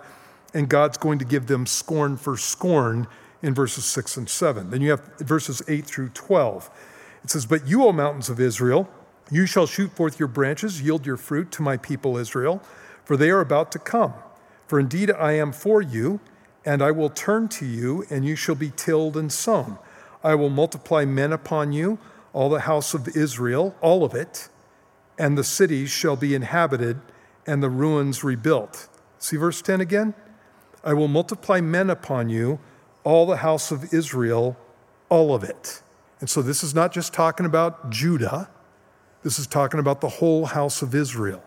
and 0.53 0.69
God's 0.69 0.99
going 0.99 1.19
to 1.19 1.25
give 1.25 1.47
them 1.47 1.67
scorn 1.67 2.17
for 2.17 2.37
scorn 2.37 3.07
in 3.43 3.55
verses 3.55 3.85
6 3.85 4.17
and 4.17 4.29
7. 4.29 4.71
Then 4.71 4.81
you 4.81 4.91
have 4.91 5.05
verses 5.19 5.63
8 5.69 5.87
through 5.87 6.09
12. 6.11 6.71
It 7.23 7.31
says, 7.31 7.47
But 7.47 7.67
you, 7.67 7.85
O 7.85 7.93
mountains 7.93 8.29
of 8.29 8.41
Israel, 8.41 8.89
you 9.31 9.47
shall 9.47 9.67
shoot 9.67 9.91
forth 9.93 10.19
your 10.19 10.29
branches, 10.29 10.83
yield 10.83 11.07
your 11.07 11.17
fruit 11.17 11.51
to 11.53 11.63
my 11.63 11.77
people 11.77 12.17
Israel, 12.17 12.63
for 13.07 13.17
they 13.17 13.31
are 13.31 13.41
about 13.41 13.73
to 13.73 13.79
come. 13.79 14.13
For 14.67 14.79
indeed 14.79 15.11
I 15.11 15.33
am 15.33 15.53
for 15.53 15.81
you, 15.81 16.21
and 16.67 16.83
I 16.83 16.91
will 16.91 17.09
turn 17.09 17.49
to 17.49 17.65
you, 17.65 18.05
and 18.11 18.27
you 18.27 18.37
shall 18.37 18.57
be 18.57 18.71
tilled 18.77 19.17
and 19.17 19.33
sown. 19.33 19.79
I 20.23 20.35
will 20.35 20.51
multiply 20.51 21.07
men 21.07 21.33
upon 21.33 21.73
you, 21.73 21.99
all 22.35 22.51
the 22.51 22.61
house 22.61 22.93
of 22.93 23.17
Israel, 23.17 23.75
all 23.81 24.05
of 24.05 24.15
it 24.15 24.51
and 25.19 25.37
the 25.37 25.45
cities 25.45 25.91
shall 25.91 26.17
be 26.17 26.35
inhabited 26.35 27.01
and 27.47 27.63
the 27.63 27.71
ruins 27.71 28.25
rebuilt. 28.25 28.89
See 29.19 29.37
verse 29.37 29.63
10 29.63 29.81
again? 29.81 30.15
I 30.85 30.93
will 30.95 31.09
multiply 31.09 31.61
men 31.61 31.91
upon 31.91 32.29
you, 32.29 32.61
all 33.03 33.27
the 33.27 33.39
house 33.39 33.71
of 33.71 33.93
Israel, 33.93 34.57
all 35.09 35.35
of 35.35 35.43
it. 35.43 35.83
And 36.21 36.29
so 36.29 36.43
this 36.43 36.63
is 36.63 36.75
not 36.75 36.93
just 36.93 37.13
talking 37.13 37.47
about 37.47 37.91
Judah, 37.91 38.51
this 39.23 39.39
is 39.39 39.47
talking 39.47 39.81
about 39.81 40.01
the 40.01 40.09
whole 40.09 40.47
house 40.47 40.83
of 40.83 40.95
Israel. 40.95 41.43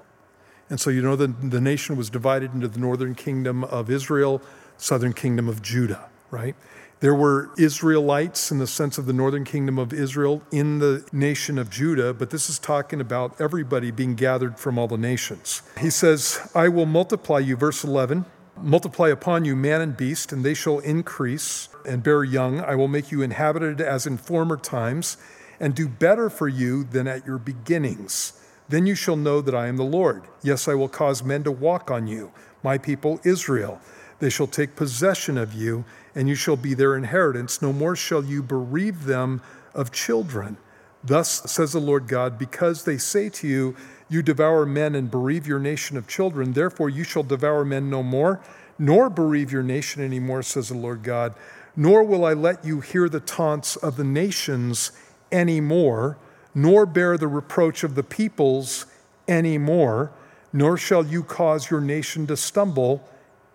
And 0.70 0.80
so 0.80 0.90
you 0.90 1.02
know 1.02 1.16
that 1.16 1.52
the 1.52 1.62
nation 1.62 1.96
was 1.96 2.10
divided 2.10 2.54
into 2.54 2.68
the 2.68 2.80
northern 2.80 3.16
kingdom 3.16 3.64
of 3.64 3.90
Israel, 3.90 4.42
southern 4.78 5.14
kingdom 5.14 5.48
of 5.50 5.62
Judah. 5.62 6.10
right? 6.32 6.56
There 7.00 7.16
were 7.16 7.50
Israelites 7.58 8.52
in 8.52 8.60
the 8.60 8.68
sense 8.68 8.98
of 8.98 9.06
the 9.06 9.14
northern 9.14 9.46
kingdom 9.46 9.80
of 9.80 9.94
Israel 9.94 10.42
in 10.52 10.80
the 10.80 11.06
nation 11.14 11.58
of 11.58 11.70
Judah, 11.70 12.14
but 12.14 12.30
this 12.30 12.50
is 12.50 12.60
talking 12.60 13.00
about 13.00 13.40
everybody 13.40 13.90
being 13.90 14.16
gathered 14.16 14.60
from 14.60 14.78
all 14.78 14.88
the 14.88 14.98
nations. 14.98 15.62
He 15.80 15.90
says, 15.90 16.52
I 16.54 16.68
will 16.68 16.86
multiply 16.86 17.40
you, 17.40 17.56
verse 17.56 17.86
11, 17.86 18.26
multiply 18.58 19.08
upon 19.08 19.46
you 19.46 19.56
man 19.56 19.80
and 19.80 19.96
beast, 19.96 20.34
and 20.34 20.44
they 20.44 20.54
shall 20.54 20.80
increase 20.80 21.70
and 21.86 22.04
bear 22.04 22.26
young. 22.26 22.60
I 22.60 22.76
will 22.76 22.90
make 22.90 23.12
you 23.12 23.22
inhabited 23.22 23.80
as 23.80 24.06
in 24.06 24.18
former 24.18 24.58
times, 24.58 25.16
and 25.58 25.74
do 25.74 25.88
better 25.88 26.30
for 26.30 26.50
you 26.50 26.84
than 26.84 27.08
at 27.08 27.26
your 27.26 27.38
beginnings. 27.38 28.34
Then 28.70 28.86
you 28.86 28.96
shall 28.96 29.16
know 29.16 29.42
that 29.42 29.56
I 29.56 29.68
am 29.68 29.78
the 29.78 29.84
Lord. 29.84 30.24
Yes, 30.44 30.68
I 30.68 30.76
will 30.76 30.88
cause 30.88 31.24
men 31.24 31.44
to 31.44 31.52
walk 31.52 31.92
on 31.92 32.08
you, 32.08 32.32
my 32.64 32.78
people 32.78 33.20
Israel. 33.24 33.82
They 34.20 34.30
shall 34.30 34.48
take 34.48 34.76
possession 34.76 35.38
of 35.38 35.54
you 35.54 35.86
and 36.14 36.28
you 36.28 36.36
shall 36.36 36.58
be 36.58 36.74
their 36.74 36.96
inheritance. 36.96 37.62
No 37.62 37.74
more 37.74 37.96
shall 37.96 38.24
you 38.24 38.44
bereave 38.44 39.06
them 39.06 39.42
of 39.74 39.92
children. 39.92 40.58
Thus 41.04 41.52
says 41.52 41.74
the 41.74 41.80
Lord 41.80 42.08
God, 42.08 42.38
because 42.38 42.84
they 42.84 42.98
say 42.98 43.30
to 43.30 43.48
you, 43.48 43.76
You 44.10 44.22
devour 44.22 44.66
men 44.66 44.96
and 44.96 45.10
bereave 45.10 45.48
your 45.48 45.60
nation 45.60 45.96
of 45.96 46.08
children, 46.08 46.54
therefore 46.54 46.90
you 46.90 47.04
shall 47.04 47.24
devour 47.24 47.64
men 47.64 47.90
no 47.90 48.04
more, 48.04 48.42
nor 48.78 49.10
bereave 49.10 49.52
your 49.52 49.64
nation 49.64 50.04
any 50.04 50.20
more, 50.20 50.44
says 50.44 50.70
the 50.70 50.78
Lord 50.78 51.04
God. 51.04 51.34
Nor 51.76 52.04
will 52.04 52.26
I 52.26 52.34
let 52.34 52.66
you 52.66 52.82
hear 52.82 53.08
the 53.08 53.22
taunts 53.22 53.78
of 53.78 53.96
the 53.96 54.04
nations 54.04 54.92
any 55.32 55.62
more, 55.62 56.18
nor 56.54 56.86
bear 56.86 57.18
the 57.18 57.28
reproach 57.28 57.84
of 57.84 57.96
the 57.96 58.04
peoples 58.04 58.86
any 59.28 59.58
more, 59.58 60.12
nor 60.52 60.78
shall 60.78 61.06
you 61.06 61.24
cause 61.24 61.70
your 61.70 61.82
nation 61.82 62.26
to 62.28 62.36
stumble 62.36 63.08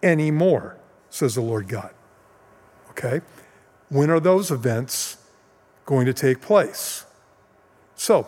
any 0.02 0.30
more, 0.30 0.76
says 1.10 1.34
the 1.34 1.40
Lord 1.40 1.68
God. 1.68 1.90
Okay? 2.90 3.20
When 3.88 4.10
are 4.10 4.20
those 4.20 4.50
events 4.50 5.16
going 5.84 6.06
to 6.06 6.12
take 6.12 6.40
place? 6.40 7.04
So, 7.96 8.26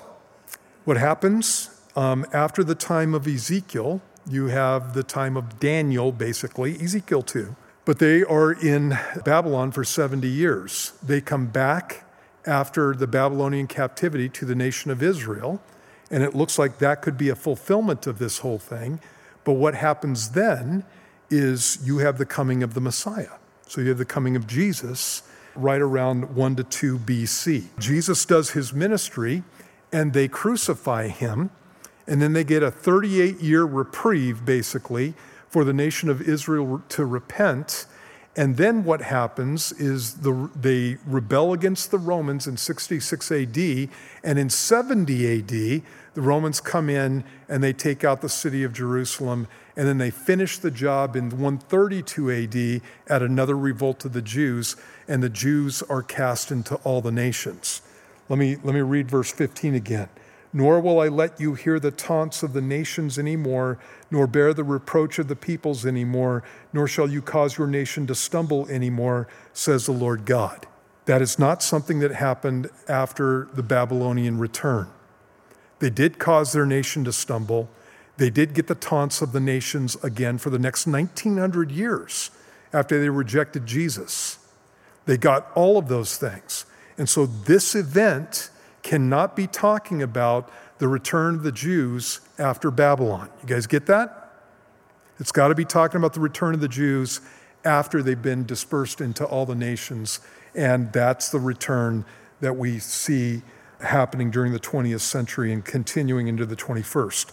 what 0.84 0.96
happens 0.96 1.80
um, 1.94 2.26
after 2.32 2.62
the 2.62 2.74
time 2.74 3.14
of 3.14 3.26
Ezekiel? 3.26 4.00
You 4.28 4.46
have 4.46 4.94
the 4.94 5.02
time 5.02 5.36
of 5.36 5.60
Daniel, 5.60 6.12
basically, 6.12 6.80
Ezekiel 6.80 7.22
too. 7.22 7.56
But 7.84 8.00
they 8.00 8.24
are 8.24 8.52
in 8.52 8.98
Babylon 9.24 9.70
for 9.70 9.84
70 9.84 10.26
years. 10.26 10.92
They 11.02 11.20
come 11.20 11.46
back 11.46 12.04
after 12.46 12.94
the 12.94 13.06
Babylonian 13.06 13.66
captivity 13.66 14.28
to 14.30 14.44
the 14.44 14.54
nation 14.54 14.90
of 14.90 15.02
Israel, 15.02 15.60
and 16.10 16.22
it 16.22 16.34
looks 16.34 16.58
like 16.58 16.78
that 16.78 17.02
could 17.02 17.18
be 17.18 17.28
a 17.28 17.34
fulfillment 17.34 18.06
of 18.06 18.18
this 18.18 18.38
whole 18.38 18.58
thing. 18.58 19.00
But 19.44 19.54
what 19.54 19.74
happens 19.74 20.30
then 20.30 20.84
is 21.30 21.78
you 21.84 21.98
have 21.98 22.18
the 22.18 22.26
coming 22.26 22.62
of 22.62 22.74
the 22.74 22.80
Messiah. 22.80 23.32
So 23.66 23.80
you 23.80 23.88
have 23.88 23.98
the 23.98 24.04
coming 24.04 24.36
of 24.36 24.46
Jesus 24.46 25.22
right 25.56 25.80
around 25.80 26.36
1 26.36 26.56
to 26.56 26.64
2 26.64 26.98
BC. 26.98 27.64
Jesus 27.78 28.24
does 28.24 28.50
his 28.50 28.72
ministry 28.72 29.42
and 29.92 30.12
they 30.12 30.28
crucify 30.28 31.08
him, 31.08 31.50
and 32.06 32.20
then 32.20 32.32
they 32.32 32.44
get 32.44 32.62
a 32.62 32.70
38 32.70 33.40
year 33.40 33.64
reprieve, 33.64 34.44
basically, 34.44 35.14
for 35.48 35.64
the 35.64 35.72
nation 35.72 36.08
of 36.08 36.20
Israel 36.20 36.82
to 36.90 37.04
repent. 37.04 37.86
And 38.36 38.58
then 38.58 38.84
what 38.84 39.00
happens 39.00 39.72
is 39.72 40.16
the, 40.16 40.50
they 40.54 40.98
rebel 41.06 41.54
against 41.54 41.90
the 41.90 41.98
Romans 41.98 42.46
in 42.46 42.58
66 42.58 43.32
AD, 43.32 43.56
and 44.22 44.38
in 44.38 44.50
70 44.50 45.38
AD, 45.38 45.48
the 45.48 45.82
Romans 46.22 46.60
come 46.60 46.90
in 46.90 47.24
and 47.48 47.62
they 47.62 47.72
take 47.72 48.04
out 48.04 48.20
the 48.20 48.28
city 48.28 48.62
of 48.62 48.74
Jerusalem 48.74 49.48
and 49.76 49.86
then 49.86 49.98
they 49.98 50.10
finish 50.10 50.58
the 50.58 50.70
job 50.70 51.16
in 51.16 51.28
132 51.30 52.30
AD 52.30 52.80
at 53.08 53.22
another 53.22 53.56
revolt 53.56 54.04
of 54.06 54.14
the 54.14 54.22
Jews, 54.22 54.74
and 55.06 55.22
the 55.22 55.28
Jews 55.28 55.82
are 55.82 56.02
cast 56.02 56.50
into 56.50 56.76
all 56.76 57.02
the 57.02 57.12
nations. 57.12 57.82
Let 58.30 58.38
me, 58.38 58.56
let 58.62 58.74
me 58.74 58.80
read 58.80 59.10
verse 59.10 59.30
15 59.30 59.74
again. 59.74 60.08
Nor 60.52 60.80
will 60.80 61.00
I 61.00 61.08
let 61.08 61.40
you 61.40 61.54
hear 61.54 61.78
the 61.78 61.90
taunts 61.90 62.42
of 62.42 62.52
the 62.52 62.60
nations 62.60 63.18
anymore, 63.18 63.78
nor 64.10 64.26
bear 64.26 64.54
the 64.54 64.64
reproach 64.64 65.18
of 65.18 65.28
the 65.28 65.36
peoples 65.36 65.84
anymore, 65.84 66.42
nor 66.72 66.86
shall 66.88 67.10
you 67.10 67.20
cause 67.20 67.58
your 67.58 67.66
nation 67.66 68.06
to 68.06 68.14
stumble 68.14 68.66
anymore, 68.68 69.28
says 69.52 69.86
the 69.86 69.92
Lord 69.92 70.24
God. 70.24 70.66
That 71.06 71.22
is 71.22 71.38
not 71.38 71.62
something 71.62 72.00
that 72.00 72.12
happened 72.12 72.68
after 72.88 73.48
the 73.54 73.62
Babylonian 73.62 74.38
return. 74.38 74.88
They 75.78 75.90
did 75.90 76.18
cause 76.18 76.52
their 76.52 76.66
nation 76.66 77.04
to 77.04 77.12
stumble, 77.12 77.68
they 78.16 78.30
did 78.30 78.54
get 78.54 78.66
the 78.66 78.74
taunts 78.74 79.20
of 79.20 79.32
the 79.32 79.40
nations 79.40 79.96
again 80.02 80.38
for 80.38 80.50
the 80.50 80.58
next 80.58 80.86
1900 80.86 81.70
years 81.70 82.30
after 82.72 83.00
they 83.00 83.10
rejected 83.10 83.66
Jesus. 83.66 84.38
They 85.04 85.16
got 85.16 85.50
all 85.54 85.76
of 85.78 85.88
those 85.88 86.16
things. 86.16 86.64
And 86.98 87.08
so 87.08 87.26
this 87.26 87.74
event 87.74 88.50
cannot 88.86 89.34
be 89.34 89.48
talking 89.48 90.00
about 90.00 90.48
the 90.78 90.86
return 90.86 91.34
of 91.34 91.42
the 91.42 91.50
Jews 91.50 92.20
after 92.38 92.70
Babylon. 92.70 93.28
You 93.42 93.48
guys 93.48 93.66
get 93.66 93.86
that? 93.86 94.32
It's 95.18 95.32
got 95.32 95.48
to 95.48 95.56
be 95.56 95.64
talking 95.64 95.98
about 95.98 96.12
the 96.12 96.20
return 96.20 96.54
of 96.54 96.60
the 96.60 96.68
Jews 96.68 97.20
after 97.64 98.00
they've 98.00 98.22
been 98.22 98.46
dispersed 98.46 99.00
into 99.00 99.24
all 99.24 99.44
the 99.44 99.56
nations. 99.56 100.20
And 100.54 100.92
that's 100.92 101.30
the 101.30 101.40
return 101.40 102.04
that 102.40 102.56
we 102.56 102.78
see 102.78 103.42
happening 103.80 104.30
during 104.30 104.52
the 104.52 104.60
20th 104.60 105.00
century 105.00 105.52
and 105.52 105.64
continuing 105.64 106.28
into 106.28 106.46
the 106.46 106.56
21st. 106.56 107.32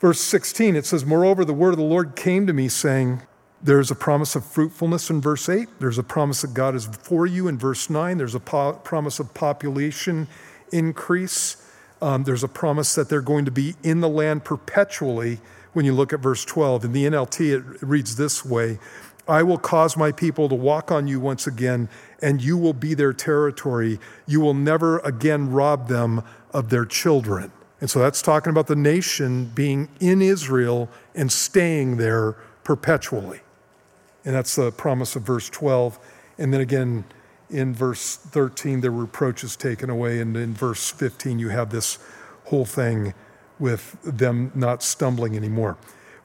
Verse 0.00 0.20
16, 0.22 0.74
it 0.74 0.86
says, 0.86 1.04
Moreover, 1.04 1.44
the 1.44 1.52
word 1.52 1.72
of 1.72 1.78
the 1.78 1.84
Lord 1.84 2.16
came 2.16 2.46
to 2.46 2.54
me, 2.54 2.68
saying, 2.68 3.20
There's 3.62 3.90
a 3.90 3.94
promise 3.94 4.34
of 4.34 4.46
fruitfulness 4.46 5.10
in 5.10 5.20
verse 5.20 5.50
8. 5.50 5.68
There's 5.80 5.98
a 5.98 6.02
promise 6.02 6.40
that 6.40 6.54
God 6.54 6.74
is 6.74 6.86
for 6.86 7.26
you 7.26 7.46
in 7.46 7.58
verse 7.58 7.90
9. 7.90 8.16
There's 8.16 8.34
a 8.34 8.40
po- 8.40 8.80
promise 8.84 9.20
of 9.20 9.34
population 9.34 10.28
increase. 10.72 11.56
Um, 12.00 12.24
there's 12.24 12.42
a 12.42 12.48
promise 12.48 12.94
that 12.94 13.08
they're 13.08 13.20
going 13.20 13.44
to 13.44 13.50
be 13.50 13.74
in 13.82 14.00
the 14.00 14.08
land 14.08 14.44
perpetually 14.44 15.40
when 15.72 15.84
you 15.84 15.92
look 15.92 16.12
at 16.12 16.20
verse 16.20 16.44
12. 16.44 16.84
In 16.86 16.92
the 16.92 17.04
NLT, 17.04 17.52
it 17.52 17.82
reads 17.82 18.16
this 18.16 18.44
way 18.44 18.78
I 19.28 19.42
will 19.42 19.58
cause 19.58 19.96
my 19.96 20.10
people 20.10 20.48
to 20.48 20.54
walk 20.54 20.90
on 20.90 21.06
you 21.06 21.20
once 21.20 21.46
again, 21.46 21.88
and 22.20 22.42
you 22.42 22.58
will 22.58 22.72
be 22.72 22.94
their 22.94 23.12
territory. 23.12 24.00
You 24.26 24.40
will 24.40 24.54
never 24.54 24.98
again 25.00 25.50
rob 25.50 25.88
them 25.88 26.24
of 26.52 26.70
their 26.70 26.84
children. 26.84 27.52
And 27.80 27.88
so 27.88 27.98
that's 27.98 28.22
talking 28.22 28.50
about 28.50 28.66
the 28.66 28.76
nation 28.76 29.46
being 29.54 29.88
in 30.00 30.22
Israel 30.22 30.88
and 31.14 31.30
staying 31.30 31.96
there 31.96 32.36
perpetually. 32.64 33.40
And 34.24 34.34
that's 34.34 34.54
the 34.54 34.70
promise 34.70 35.16
of 35.16 35.22
verse 35.22 35.48
12. 35.50 35.98
And 36.38 36.52
then 36.52 36.60
again, 36.60 37.04
in 37.52 37.74
verse 37.74 38.16
13, 38.16 38.80
the 38.80 38.90
reproach 38.90 39.44
is 39.44 39.56
taken 39.56 39.90
away. 39.90 40.20
And 40.20 40.36
in 40.36 40.54
verse 40.54 40.90
15, 40.90 41.38
you 41.38 41.50
have 41.50 41.70
this 41.70 41.98
whole 42.44 42.64
thing 42.64 43.14
with 43.58 43.96
them 44.02 44.50
not 44.54 44.82
stumbling 44.82 45.36
anymore. 45.36 45.76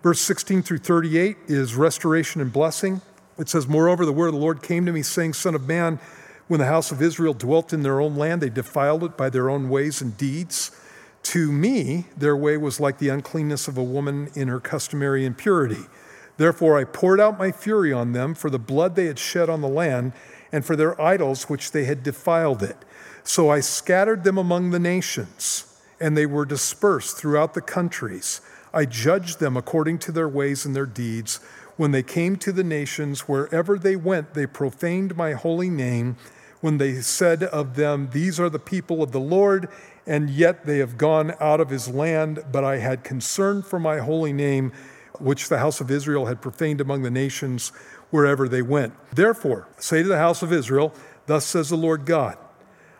Verse 0.01 0.19
16 0.21 0.63
through 0.63 0.79
38 0.79 1.37
is 1.47 1.75
restoration 1.75 2.41
and 2.41 2.51
blessing. 2.51 3.01
It 3.37 3.49
says, 3.49 3.67
Moreover, 3.67 4.05
the 4.05 4.13
word 4.13 4.27
of 4.27 4.33
the 4.33 4.39
Lord 4.39 4.63
came 4.63 4.85
to 4.85 4.91
me, 4.91 5.03
saying, 5.03 5.33
Son 5.33 5.53
of 5.53 5.67
man, 5.67 5.99
when 6.47 6.59
the 6.59 6.65
house 6.65 6.91
of 6.91 7.01
Israel 7.01 7.33
dwelt 7.33 7.73
in 7.73 7.83
their 7.83 7.99
own 7.99 8.15
land, 8.15 8.41
they 8.41 8.49
defiled 8.49 9.03
it 9.03 9.17
by 9.17 9.29
their 9.29 9.49
own 9.49 9.69
ways 9.69 10.01
and 10.01 10.17
deeds. 10.17 10.71
To 11.23 11.51
me, 11.51 12.05
their 12.15 12.37
way 12.37 12.57
was 12.57 12.79
like 12.79 12.99
the 12.99 13.09
uncleanness 13.09 13.67
of 13.67 13.77
a 13.77 13.83
woman 13.83 14.29
in 14.33 14.47
her 14.47 14.59
customary 14.59 15.25
impurity. 15.25 15.83
Therefore, 16.37 16.77
I 16.77 16.83
poured 16.83 17.19
out 17.19 17.37
my 17.37 17.51
fury 17.51 17.91
on 17.91 18.13
them 18.13 18.33
for 18.33 18.49
the 18.49 18.59
blood 18.59 18.95
they 18.95 19.05
had 19.05 19.19
shed 19.19 19.49
on 19.49 19.61
the 19.61 19.67
land 19.67 20.13
and 20.51 20.65
for 20.65 20.75
their 20.75 20.99
idols 21.01 21.49
which 21.49 21.71
they 21.71 21.85
had 21.85 22.03
defiled 22.03 22.63
it. 22.63 22.77
So 23.23 23.49
I 23.49 23.59
scattered 23.59 24.23
them 24.23 24.37
among 24.37 24.71
the 24.71 24.79
nations, 24.79 25.81
and 25.99 26.15
they 26.15 26.25
were 26.25 26.45
dispersed 26.45 27.17
throughout 27.17 27.53
the 27.53 27.61
countries. 27.61 28.41
I 28.73 28.85
judged 28.85 29.39
them 29.39 29.57
according 29.57 29.99
to 29.99 30.11
their 30.11 30.29
ways 30.29 30.65
and 30.65 30.75
their 30.75 30.85
deeds. 30.85 31.39
When 31.75 31.91
they 31.91 32.03
came 32.03 32.37
to 32.37 32.51
the 32.51 32.63
nations, 32.63 33.21
wherever 33.21 33.77
they 33.77 33.95
went, 33.95 34.33
they 34.33 34.47
profaned 34.47 35.17
my 35.17 35.33
holy 35.33 35.69
name. 35.69 36.15
When 36.61 36.77
they 36.77 37.01
said 37.01 37.43
of 37.43 37.75
them, 37.75 38.09
These 38.11 38.39
are 38.39 38.49
the 38.49 38.59
people 38.59 39.03
of 39.03 39.11
the 39.11 39.19
Lord, 39.19 39.69
and 40.05 40.29
yet 40.29 40.65
they 40.65 40.79
have 40.79 40.97
gone 40.97 41.33
out 41.39 41.59
of 41.59 41.69
his 41.69 41.87
land. 41.87 42.43
But 42.51 42.63
I 42.63 42.77
had 42.77 43.03
concern 43.03 43.61
for 43.61 43.79
my 43.79 43.99
holy 43.99 44.33
name, 44.33 44.71
which 45.19 45.49
the 45.49 45.59
house 45.59 45.81
of 45.81 45.91
Israel 45.91 46.25
had 46.25 46.41
profaned 46.41 46.81
among 46.81 47.03
the 47.03 47.11
nations 47.11 47.71
wherever 48.11 48.47
they 48.47 48.61
went. 48.61 48.93
Therefore, 49.13 49.67
say 49.77 50.03
to 50.03 50.07
the 50.07 50.17
house 50.17 50.41
of 50.41 50.53
Israel, 50.53 50.93
Thus 51.25 51.45
says 51.45 51.69
the 51.69 51.75
Lord 51.75 52.05
God, 52.05 52.37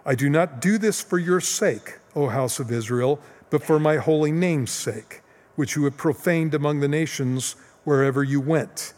I 0.05 0.15
do 0.15 0.29
not 0.29 0.61
do 0.61 0.77
this 0.77 1.01
for 1.01 1.17
your 1.17 1.41
sake, 1.41 1.99
O 2.15 2.27
house 2.27 2.59
of 2.59 2.71
Israel, 2.71 3.19
but 3.49 3.63
for 3.63 3.79
my 3.79 3.97
holy 3.97 4.31
name's 4.31 4.71
sake, 4.71 5.21
which 5.55 5.75
you 5.75 5.83
have 5.85 5.97
profaned 5.97 6.53
among 6.53 6.79
the 6.79 6.87
nations 6.87 7.55
wherever 7.83 8.23
you 8.23 8.41
went. 8.41 8.93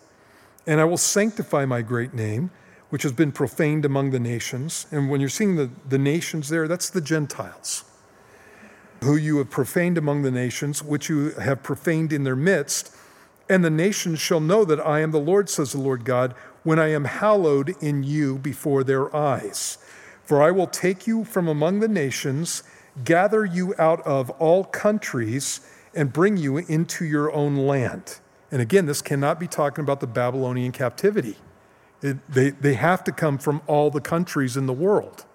And 0.66 0.80
I 0.80 0.86
will 0.86 0.98
sanctify 0.98 1.66
my 1.66 1.82
great 1.82 2.14
name, 2.14 2.52
which 2.90 3.04
has 3.04 3.12
been 3.12 3.32
profaned 3.32 3.86
among 3.86 4.12
the 4.12 4.20
nations. 4.20 4.88
And 4.92 5.10
when 5.10 5.20
you're 5.20 5.30
seeing 5.30 5.56
the, 5.56 5.70
the 5.88 6.00
nations 6.00 6.50
there, 6.50 6.68
that's 6.68 6.90
the 6.90 7.02
Gentiles 7.02 7.84
who 9.04 9.16
you 9.16 9.38
have 9.38 9.50
profaned 9.50 9.98
among 9.98 10.24
the 10.24 10.32
nations, 10.32 10.84
which 10.84 11.10
you 11.10 11.32
have 11.32 11.64
profaned 11.64 12.12
in 12.12 12.24
their 12.24 12.36
midst. 12.36 12.94
And 13.50 13.66
the 13.66 13.72
nations 13.72 14.20
shall 14.20 14.40
know 14.40 14.64
that 14.64 14.80
I 14.80 15.00
am 15.00 15.12
the 15.12 15.20
Lord, 15.20 15.50
says 15.50 15.72
the 15.72 15.80
Lord 15.80 16.06
God, 16.06 16.36
when 16.64 16.78
I 16.78 16.92
am 16.92 17.06
hallowed 17.06 17.76
in 17.82 18.04
you 18.04 18.38
before 18.38 18.84
their 18.84 19.14
eyes. 19.16 19.80
For 20.24 20.44
I 20.44 20.52
will 20.52 20.68
take 20.68 21.08
you 21.08 21.24
from 21.24 21.48
among 21.48 21.80
the 21.80 21.88
nations, 21.88 22.62
gather 23.04 23.44
you 23.44 23.74
out 23.80 24.06
of 24.06 24.30
all 24.32 24.64
countries, 24.64 25.62
and 25.96 26.14
bring 26.14 26.38
you 26.38 26.58
into 26.58 27.04
your 27.04 27.32
own 27.34 27.56
land. 27.56 28.20
And 28.52 28.62
again, 28.62 28.86
this 28.86 29.02
cannot 29.02 29.40
be 29.40 29.48
talking 29.48 29.84
about 29.84 30.00
the 30.00 30.08
Babylonian 30.08 30.72
captivity. 30.72 31.38
It, 32.02 32.18
they, 32.32 32.52
they 32.52 32.76
have 32.76 33.04
to 33.06 33.12
come 33.12 33.40
from 33.40 33.62
all 33.66 33.90
the 33.90 34.02
countries 34.02 34.56
in 34.56 34.68
the 34.68 34.74
world. 34.74 35.26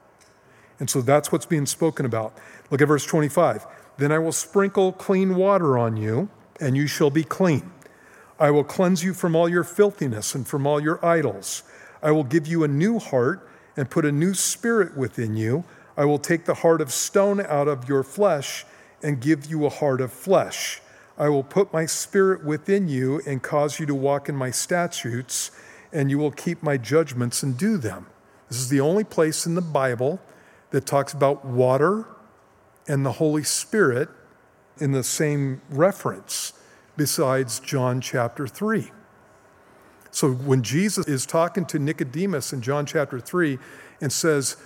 And 0.78 0.88
so 0.88 1.00
that's 1.02 1.30
what's 1.30 1.46
being 1.46 1.66
spoken 1.66 2.06
about. 2.06 2.36
Look 2.70 2.80
at 2.80 2.88
verse 2.88 3.04
25. 3.04 3.66
Then 3.98 4.12
I 4.12 4.18
will 4.18 4.32
sprinkle 4.32 4.92
clean 4.92 5.36
water 5.36 5.78
on 5.78 5.96
you, 5.96 6.28
and 6.60 6.76
you 6.76 6.86
shall 6.86 7.10
be 7.10 7.24
clean. 7.24 7.70
I 8.38 8.50
will 8.50 8.64
cleanse 8.64 9.04
you 9.04 9.14
from 9.14 9.36
all 9.36 9.48
your 9.48 9.64
filthiness 9.64 10.34
and 10.34 10.46
from 10.46 10.66
all 10.66 10.80
your 10.80 11.04
idols. 11.04 11.62
I 12.02 12.10
will 12.10 12.24
give 12.24 12.46
you 12.46 12.64
a 12.64 12.68
new 12.68 12.98
heart 12.98 13.48
and 13.76 13.90
put 13.90 14.04
a 14.04 14.12
new 14.12 14.34
spirit 14.34 14.96
within 14.96 15.36
you. 15.36 15.64
I 15.96 16.04
will 16.04 16.18
take 16.18 16.44
the 16.44 16.54
heart 16.54 16.80
of 16.80 16.92
stone 16.92 17.40
out 17.40 17.68
of 17.68 17.88
your 17.88 18.02
flesh 18.02 18.64
and 19.02 19.20
give 19.20 19.46
you 19.46 19.64
a 19.64 19.70
heart 19.70 20.00
of 20.00 20.12
flesh. 20.12 20.80
I 21.16 21.28
will 21.28 21.44
put 21.44 21.72
my 21.72 21.86
spirit 21.86 22.44
within 22.44 22.88
you 22.88 23.20
and 23.26 23.42
cause 23.42 23.78
you 23.78 23.86
to 23.86 23.94
walk 23.94 24.28
in 24.28 24.34
my 24.34 24.50
statutes, 24.50 25.52
and 25.92 26.10
you 26.10 26.18
will 26.18 26.32
keep 26.32 26.62
my 26.62 26.76
judgments 26.76 27.42
and 27.42 27.56
do 27.56 27.76
them. 27.76 28.06
This 28.48 28.58
is 28.58 28.68
the 28.68 28.80
only 28.80 29.04
place 29.04 29.46
in 29.46 29.54
the 29.54 29.60
Bible 29.60 30.20
that 30.70 30.86
talks 30.86 31.12
about 31.12 31.44
water 31.44 32.06
and 32.88 33.06
the 33.06 33.12
Holy 33.12 33.44
Spirit 33.44 34.08
in 34.78 34.90
the 34.90 35.04
same 35.04 35.62
reference, 35.70 36.52
besides 36.96 37.60
John 37.60 38.00
chapter 38.00 38.46
3. 38.46 38.90
So 40.10 40.32
when 40.32 40.62
Jesus 40.62 41.08
is 41.08 41.26
talking 41.26 41.66
to 41.66 41.78
Nicodemus 41.78 42.52
in 42.52 42.62
John 42.62 42.86
chapter 42.86 43.18
3 43.18 43.58
and 44.00 44.12
says, 44.12 44.56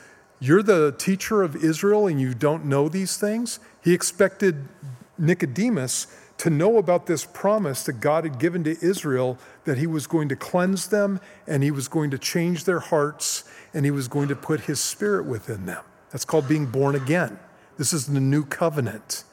You're 0.40 0.62
the 0.62 0.92
teacher 0.92 1.42
of 1.42 1.56
Israel 1.56 2.06
and 2.06 2.20
you 2.20 2.34
don't 2.34 2.66
know 2.66 2.88
these 2.88 3.16
things, 3.16 3.58
he 3.82 3.94
expected 3.94 4.68
Nicodemus 5.16 6.06
to 6.38 6.50
know 6.50 6.76
about 6.76 7.06
this 7.06 7.24
promise 7.24 7.82
that 7.84 7.94
God 7.94 8.24
had 8.24 8.38
given 8.38 8.62
to 8.64 8.76
Israel 8.80 9.38
that 9.64 9.78
he 9.78 9.86
was 9.86 10.06
going 10.06 10.28
to 10.28 10.36
cleanse 10.36 10.88
them 10.88 11.20
and 11.46 11.62
he 11.62 11.70
was 11.70 11.88
going 11.88 12.10
to 12.10 12.18
change 12.18 12.64
their 12.64 12.80
hearts 12.80 13.44
and 13.74 13.84
he 13.84 13.90
was 13.90 14.06
going 14.06 14.28
to 14.28 14.36
put 14.36 14.60
his 14.60 14.80
spirit 14.80 15.26
within 15.26 15.66
them. 15.66 15.82
That's 16.10 16.24
called 16.24 16.48
being 16.48 16.66
born 16.66 16.94
again. 16.94 17.38
This 17.76 17.92
is 17.92 18.06
the 18.06 18.20
new 18.20 18.44
covenant. 18.44 19.24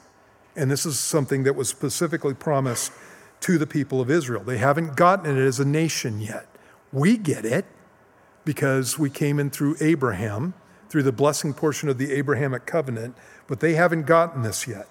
And 0.56 0.70
this 0.70 0.86
is 0.86 0.98
something 0.98 1.42
that 1.44 1.54
was 1.54 1.68
specifically 1.68 2.34
promised 2.34 2.90
to 3.40 3.58
the 3.58 3.66
people 3.66 4.00
of 4.00 4.10
Israel. 4.10 4.42
They 4.42 4.58
haven't 4.58 4.96
gotten 4.96 5.36
it 5.36 5.40
as 5.40 5.60
a 5.60 5.64
nation 5.64 6.20
yet. 6.20 6.46
We 6.92 7.18
get 7.18 7.44
it 7.44 7.66
because 8.44 8.98
we 8.98 9.10
came 9.10 9.38
in 9.38 9.50
through 9.50 9.76
Abraham, 9.80 10.54
through 10.88 11.02
the 11.02 11.12
blessing 11.12 11.52
portion 11.52 11.88
of 11.88 11.98
the 11.98 12.12
Abrahamic 12.12 12.64
covenant, 12.64 13.16
but 13.46 13.60
they 13.60 13.74
haven't 13.74 14.06
gotten 14.06 14.42
this 14.42 14.66
yet. 14.66 14.88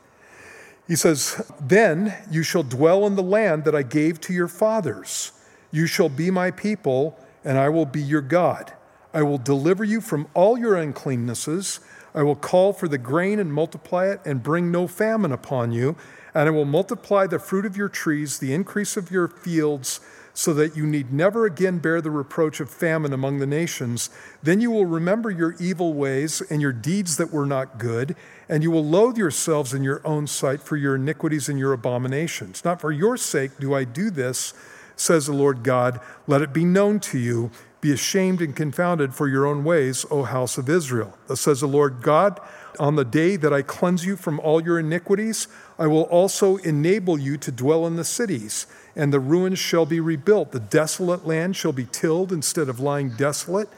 He 0.87 0.95
says, 0.95 1.51
Then 1.59 2.13
you 2.29 2.43
shall 2.43 2.63
dwell 2.63 3.07
in 3.07 3.15
the 3.15 3.23
land 3.23 3.63
that 3.63 3.75
I 3.75 3.81
gave 3.81 4.21
to 4.21 4.33
your 4.33 4.47
fathers. 4.47 5.31
You 5.71 5.87
shall 5.87 6.09
be 6.09 6.29
my 6.29 6.51
people, 6.51 7.17
and 7.43 7.57
I 7.57 7.69
will 7.69 7.85
be 7.85 8.01
your 8.01 8.21
God. 8.21 8.73
I 9.13 9.23
will 9.23 9.37
deliver 9.37 9.83
you 9.83 10.01
from 10.01 10.27
all 10.33 10.57
your 10.57 10.75
uncleannesses. 10.75 11.79
I 12.15 12.23
will 12.23 12.35
call 12.35 12.71
for 12.73 12.87
the 12.87 12.97
grain 12.97 13.39
and 13.39 13.53
multiply 13.53 14.07
it, 14.07 14.21
and 14.25 14.41
bring 14.41 14.71
no 14.71 14.87
famine 14.87 15.33
upon 15.33 15.73
you. 15.73 15.97
And 16.33 16.47
I 16.47 16.51
will 16.51 16.65
multiply 16.65 17.27
the 17.27 17.39
fruit 17.39 17.65
of 17.65 17.77
your 17.77 17.89
trees, 17.89 18.39
the 18.39 18.53
increase 18.53 18.97
of 18.97 19.11
your 19.11 19.27
fields, 19.27 19.99
so 20.33 20.53
that 20.53 20.75
you 20.75 20.85
need 20.85 21.13
never 21.13 21.45
again 21.45 21.79
bear 21.79 22.01
the 22.01 22.11
reproach 22.11 22.59
of 22.59 22.69
famine 22.69 23.13
among 23.13 23.39
the 23.39 23.45
nations. 23.45 24.09
Then 24.43 24.59
you 24.59 24.69
will 24.69 24.85
remember 24.85 25.31
your 25.31 25.55
evil 25.59 25.93
ways 25.93 26.41
and 26.49 26.61
your 26.61 26.73
deeds 26.73 27.17
that 27.17 27.31
were 27.31 27.45
not 27.45 27.77
good, 27.77 28.15
and 28.49 28.61
you 28.61 28.71
will 28.71 28.83
loathe 28.83 29.17
yourselves 29.17 29.73
in 29.73 29.83
your 29.83 30.01
own 30.05 30.27
sight 30.27 30.61
for 30.61 30.75
your 30.75 30.95
iniquities 30.95 31.47
and 31.47 31.57
your 31.57 31.73
abominations. 31.73 32.65
Not 32.65 32.81
for 32.81 32.91
your 32.91 33.15
sake 33.15 33.51
do 33.59 33.73
I 33.73 33.85
do 33.85 34.09
this, 34.09 34.53
says 34.97 35.27
the 35.27 35.33
Lord 35.33 35.63
God. 35.63 35.99
Let 36.27 36.41
it 36.41 36.53
be 36.53 36.65
known 36.65 36.99
to 37.01 37.17
you 37.17 37.51
be 37.81 37.91
ashamed 37.91 38.41
and 38.41 38.55
confounded 38.55 39.13
for 39.13 39.27
your 39.27 39.45
own 39.45 39.63
ways, 39.63 40.05
O 40.09 40.23
house 40.23 40.57
of 40.57 40.69
Israel. 40.69 41.17
Thus 41.27 41.41
says 41.41 41.61
the 41.61 41.67
Lord 41.67 42.01
God, 42.01 42.39
on 42.79 42.95
the 42.95 43.05
day 43.05 43.35
that 43.35 43.53
I 43.53 43.61
cleanse 43.61 44.05
you 44.05 44.15
from 44.15 44.39
all 44.39 44.61
your 44.61 44.79
iniquities, 44.79 45.47
I 45.77 45.87
will 45.87 46.03
also 46.03 46.57
enable 46.57 47.19
you 47.19 47.37
to 47.37 47.51
dwell 47.51 47.85
in 47.85 47.95
the 47.95 48.03
cities, 48.03 48.67
and 48.95 49.13
the 49.13 49.19
ruins 49.19 49.59
shall 49.59 49.85
be 49.85 49.99
rebuilt. 49.99 50.51
The 50.51 50.59
desolate 50.59 51.27
land 51.27 51.55
shall 51.55 51.73
be 51.73 51.85
tilled 51.85 52.31
instead 52.31 52.69
of 52.69 52.79
lying 52.79 53.11
desolate 53.11 53.69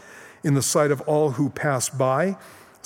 in 0.43 0.53
the 0.53 0.61
sight 0.61 0.91
of 0.91 1.01
all 1.01 1.31
who 1.31 1.49
pass 1.49 1.89
by. 1.89 2.37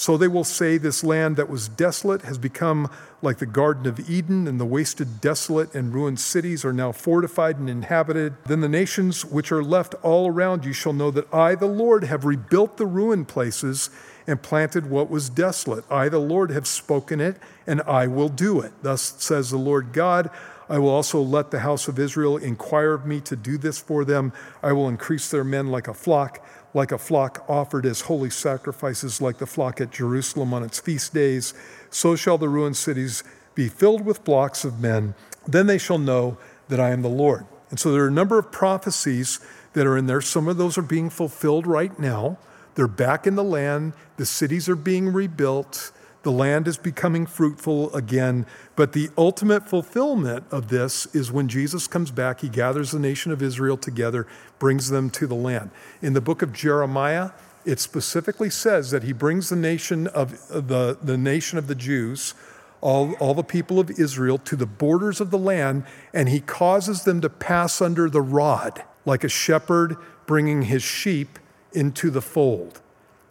So 0.02 0.18
they 0.18 0.28
will 0.28 0.44
say, 0.44 0.80
This 0.80 1.04
land 1.04 1.36
that 1.36 1.48
was 1.48 1.68
desolate 1.68 2.24
has 2.24 2.40
become 2.40 2.90
like 3.22 3.38
the 3.38 3.46
Garden 3.46 3.86
of 3.86 4.10
Eden, 4.10 4.48
and 4.48 4.60
the 4.60 4.66
wasted, 4.66 5.22
desolate, 5.22 5.76
and 5.76 5.94
ruined 5.94 6.20
cities 6.20 6.66
are 6.66 6.74
now 6.74 6.92
fortified 6.92 7.60
and 7.60 7.70
inhabited. 7.70 8.34
Then 8.48 8.62
the 8.62 8.68
nations 8.68 9.24
which 9.24 9.52
are 9.52 9.64
left 9.64 9.94
all 10.02 10.28
around 10.28 10.66
you 10.66 10.74
shall 10.74 10.92
know 10.92 11.12
that 11.12 11.32
I, 11.32 11.54
the 11.54 11.68
Lord, 11.68 12.06
have 12.06 12.26
rebuilt 12.26 12.78
the 12.78 12.88
ruined 12.88 13.28
places 13.28 13.92
and 14.26 14.42
planted 14.42 14.90
what 14.90 15.12
was 15.12 15.30
desolate. 15.30 15.86
I, 15.92 16.10
the 16.10 16.18
Lord, 16.18 16.50
have 16.50 16.66
spoken 16.66 17.22
it, 17.22 17.38
and 17.68 17.84
I 17.84 18.08
will 18.08 18.30
do 18.30 18.60
it. 18.60 18.72
Thus 18.82 19.14
says 19.20 19.52
the 19.52 19.58
Lord 19.58 19.94
God. 19.94 20.32
I 20.72 20.80
will 20.80 20.90
also 20.90 21.22
let 21.22 21.52
the 21.52 21.60
house 21.60 21.88
of 21.88 22.00
Israel 22.00 22.38
inquire 22.38 22.94
of 22.94 23.06
me 23.06 23.20
to 23.22 23.36
do 23.36 23.58
this 23.58 23.78
for 23.78 24.04
them. 24.06 24.34
I 24.64 24.72
will 24.72 24.88
increase 24.88 25.30
their 25.30 25.44
men 25.44 25.68
like 25.68 25.88
a 25.88 25.94
flock 25.94 26.44
like 26.74 26.92
a 26.92 26.98
flock 26.98 27.44
offered 27.50 27.86
as 27.86 28.02
holy 28.02 28.30
sacrifices, 28.30 29.22
like 29.22 29.38
the 29.38 29.46
flock 29.46 29.82
at 29.82 29.92
Jerusalem 29.92 30.54
on 30.54 30.64
its 30.64 30.80
feast 30.80 31.14
days, 31.14 31.54
so 31.90 32.16
shall 32.16 32.38
the 32.38 32.50
ruined 32.50 32.78
cities 32.78 33.24
be 33.56 33.68
filled 33.68 34.06
with 34.06 34.20
flocks 34.20 34.64
of 34.64 34.80
men. 34.80 35.14
Then 35.48 35.68
they 35.68 35.78
shall 35.78 35.98
know 35.98 36.38
that 36.70 36.80
I 36.80 36.92
am 36.92 37.02
the 37.02 37.10
Lord. 37.10 37.46
And 37.70 37.80
so 37.80 37.92
there 37.92 38.04
are 38.04 38.08
a 38.08 38.12
number 38.12 38.40
of 38.40 38.52
prophecies 38.52 39.40
that 39.74 39.88
are 39.88 39.98
in 39.98 40.08
there. 40.08 40.22
Some 40.22 40.48
of 40.48 40.58
those 40.58 40.78
are 40.78 40.84
being 40.84 41.10
fulfilled 41.10 41.68
right 41.68 41.98
now. 42.00 42.38
They're 42.76 42.88
back 42.88 43.28
in 43.28 43.36
the 43.36 43.44
land, 43.44 43.94
the 44.18 44.26
cities 44.26 44.70
are 44.70 44.76
being 44.76 45.12
rebuilt. 45.12 45.92
The 46.24 46.32
land 46.32 46.68
is 46.68 46.78
becoming 46.78 47.26
fruitful 47.26 47.94
again. 47.96 48.46
But 48.76 48.94
the 48.94 49.10
ultimate 49.18 49.68
fulfillment 49.68 50.46
of 50.52 50.68
this 50.68 51.08
is 51.16 51.32
when 51.32 51.48
Jesus 51.48 51.88
comes 51.88 52.12
back, 52.12 52.42
he 52.42 52.50
gathers 52.50 52.92
the 52.92 53.00
nation 53.00 53.32
of 53.32 53.42
Israel 53.42 53.78
together, 53.78 54.28
brings 54.60 54.90
them 54.90 55.10
to 55.12 55.26
the 55.26 55.36
land. 55.36 55.72
In 56.02 56.14
the 56.14 56.22
book 56.22 56.42
of 56.42 56.54
Jeremiah, 56.54 57.32
it 57.66 57.80
specifically 57.80 58.50
says 58.50 58.92
that 58.92 59.04
he 59.04 59.14
brings 59.14 59.50
the 59.50 59.56
nation 59.56 60.08
of 60.08 60.48
the, 60.50 60.98
the 61.02 61.18
nation 61.18 61.58
of 61.58 61.68
the 61.68 61.76
Jews, 61.76 62.34
all, 62.82 63.14
all 63.14 63.34
the 63.34 63.44
people 63.44 63.80
of 63.80 63.92
Israel, 63.92 64.38
to 64.40 64.56
the 64.56 64.66
borders 64.66 65.22
of 65.22 65.32
the 65.32 65.38
land, 65.38 65.86
and 66.14 66.30
he 66.30 66.40
causes 66.40 67.04
them 67.04 67.22
to 67.22 67.30
pass 67.30 67.82
under 67.82 68.10
the 68.10 68.22
rod, 68.22 68.84
like 69.06 69.24
a 69.24 69.30
shepherd 69.30 69.96
bringing 70.26 70.64
his 70.64 70.84
sheep 70.84 71.40
into 71.74 72.10
the 72.10 72.22
fold. 72.22 72.82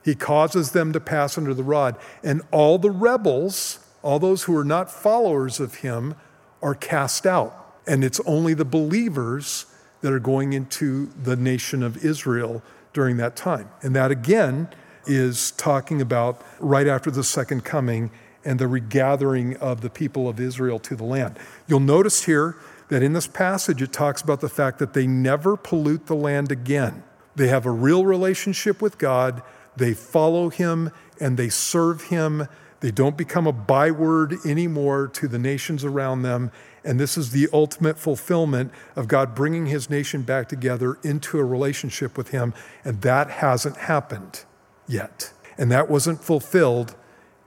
He 0.05 0.15
causes 0.15 0.73
them 0.73 0.93
to 0.93 1.01
pass 1.01 1.37
under 1.37 1.55
the 1.55 1.63
rod. 1.63 1.97
And 2.23 2.43
all 2.51 2.79
the 2.79 2.91
rebels, 2.91 3.81
all 4.03 4.19
those 4.19 4.45
who 4.45 4.57
are 4.57 4.65
not 4.65 4.91
followers 4.91 5.61
of 5.61 5.77
him, 5.77 6.15
are 6.63 6.75
cast 6.75 7.27
out. 7.27 7.75
And 7.87 8.05
it's 8.05 8.21
only 8.21 8.55
the 8.55 8.65
believers 8.65 9.67
that 10.01 10.13
are 10.13 10.21
going 10.21 10.53
into 10.53 11.07
the 11.23 11.37
nation 11.37 11.83
of 11.83 12.05
Israel 12.05 12.63
during 12.93 13.17
that 13.19 13.37
time. 13.37 13.69
And 13.83 13.95
that 13.95 14.11
again 14.11 14.69
is 15.07 15.51
talking 15.53 16.01
about 16.01 16.43
right 16.59 16.87
after 16.87 17.11
the 17.11 17.25
second 17.25 17.65
coming 17.65 18.11
and 18.45 18.59
the 18.59 18.69
regathering 18.69 19.57
of 19.59 19.81
the 19.81 19.91
people 19.91 20.29
of 20.29 20.41
Israel 20.41 20.79
to 20.81 20.97
the 20.97 21.05
land. 21.05 21.39
You'll 21.67 21.81
notice 21.81 22.25
here 22.25 22.57
that 22.89 23.03
in 23.03 23.13
this 23.13 23.27
passage 23.27 23.83
it 23.83 23.93
talks 23.93 24.23
about 24.23 24.41
the 24.41 24.49
fact 24.49 24.79
that 24.79 24.95
they 24.95 25.07
never 25.07 25.57
pollute 25.57 26.07
the 26.07 26.17
land 26.17 26.51
again. 26.51 27.03
They 27.37 27.49
have 27.49 27.67
a 27.67 27.71
real 27.71 28.05
relationship 28.05 28.83
with 28.83 28.99
God 28.99 29.43
they 29.77 29.95
follow 29.95 30.49
him 30.49 30.91
and 31.21 31.37
they 31.37 31.49
serve 31.49 32.05
him. 32.05 32.49
They 32.81 32.91
don't 32.91 33.17
become 33.17 33.47
a 33.47 33.53
byword 33.53 34.35
anymore 34.45 35.09
to 35.09 35.29
the 35.29 35.39
nations 35.39 35.85
around 35.85 36.23
them. 36.23 36.51
And 36.83 36.99
this 36.99 37.19
is 37.19 37.31
the 37.31 37.49
ultimate 37.53 37.99
fulfillment 37.99 38.73
of 38.97 39.07
God 39.07 39.35
bringing 39.35 39.67
his 39.67 39.91
nation 39.91 40.23
back 40.23 40.49
together 40.49 40.99
into 41.03 41.39
a 41.39 41.45
relationship 41.45 42.17
with 42.17 42.31
him. 42.31 42.55
And 42.85 43.03
that 43.03 43.31
hasn't 43.31 43.77
happened 43.77 44.45
yet. 44.89 45.33
And 45.59 45.71
that 45.71 45.91
wasn't 45.91 46.23
fulfilled 46.23 46.95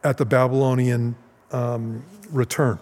at 0.03 0.17
the 0.17 0.25
Babylonian 0.25 1.15
um, 1.51 2.05
return. 2.29 2.79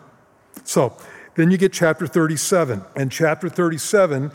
So 0.66 0.98
then 1.36 1.52
you 1.52 1.58
get 1.58 1.72
chapter 1.72 2.06
37. 2.06 2.84
And 2.96 3.12
chapter 3.12 3.48
37 3.48 4.32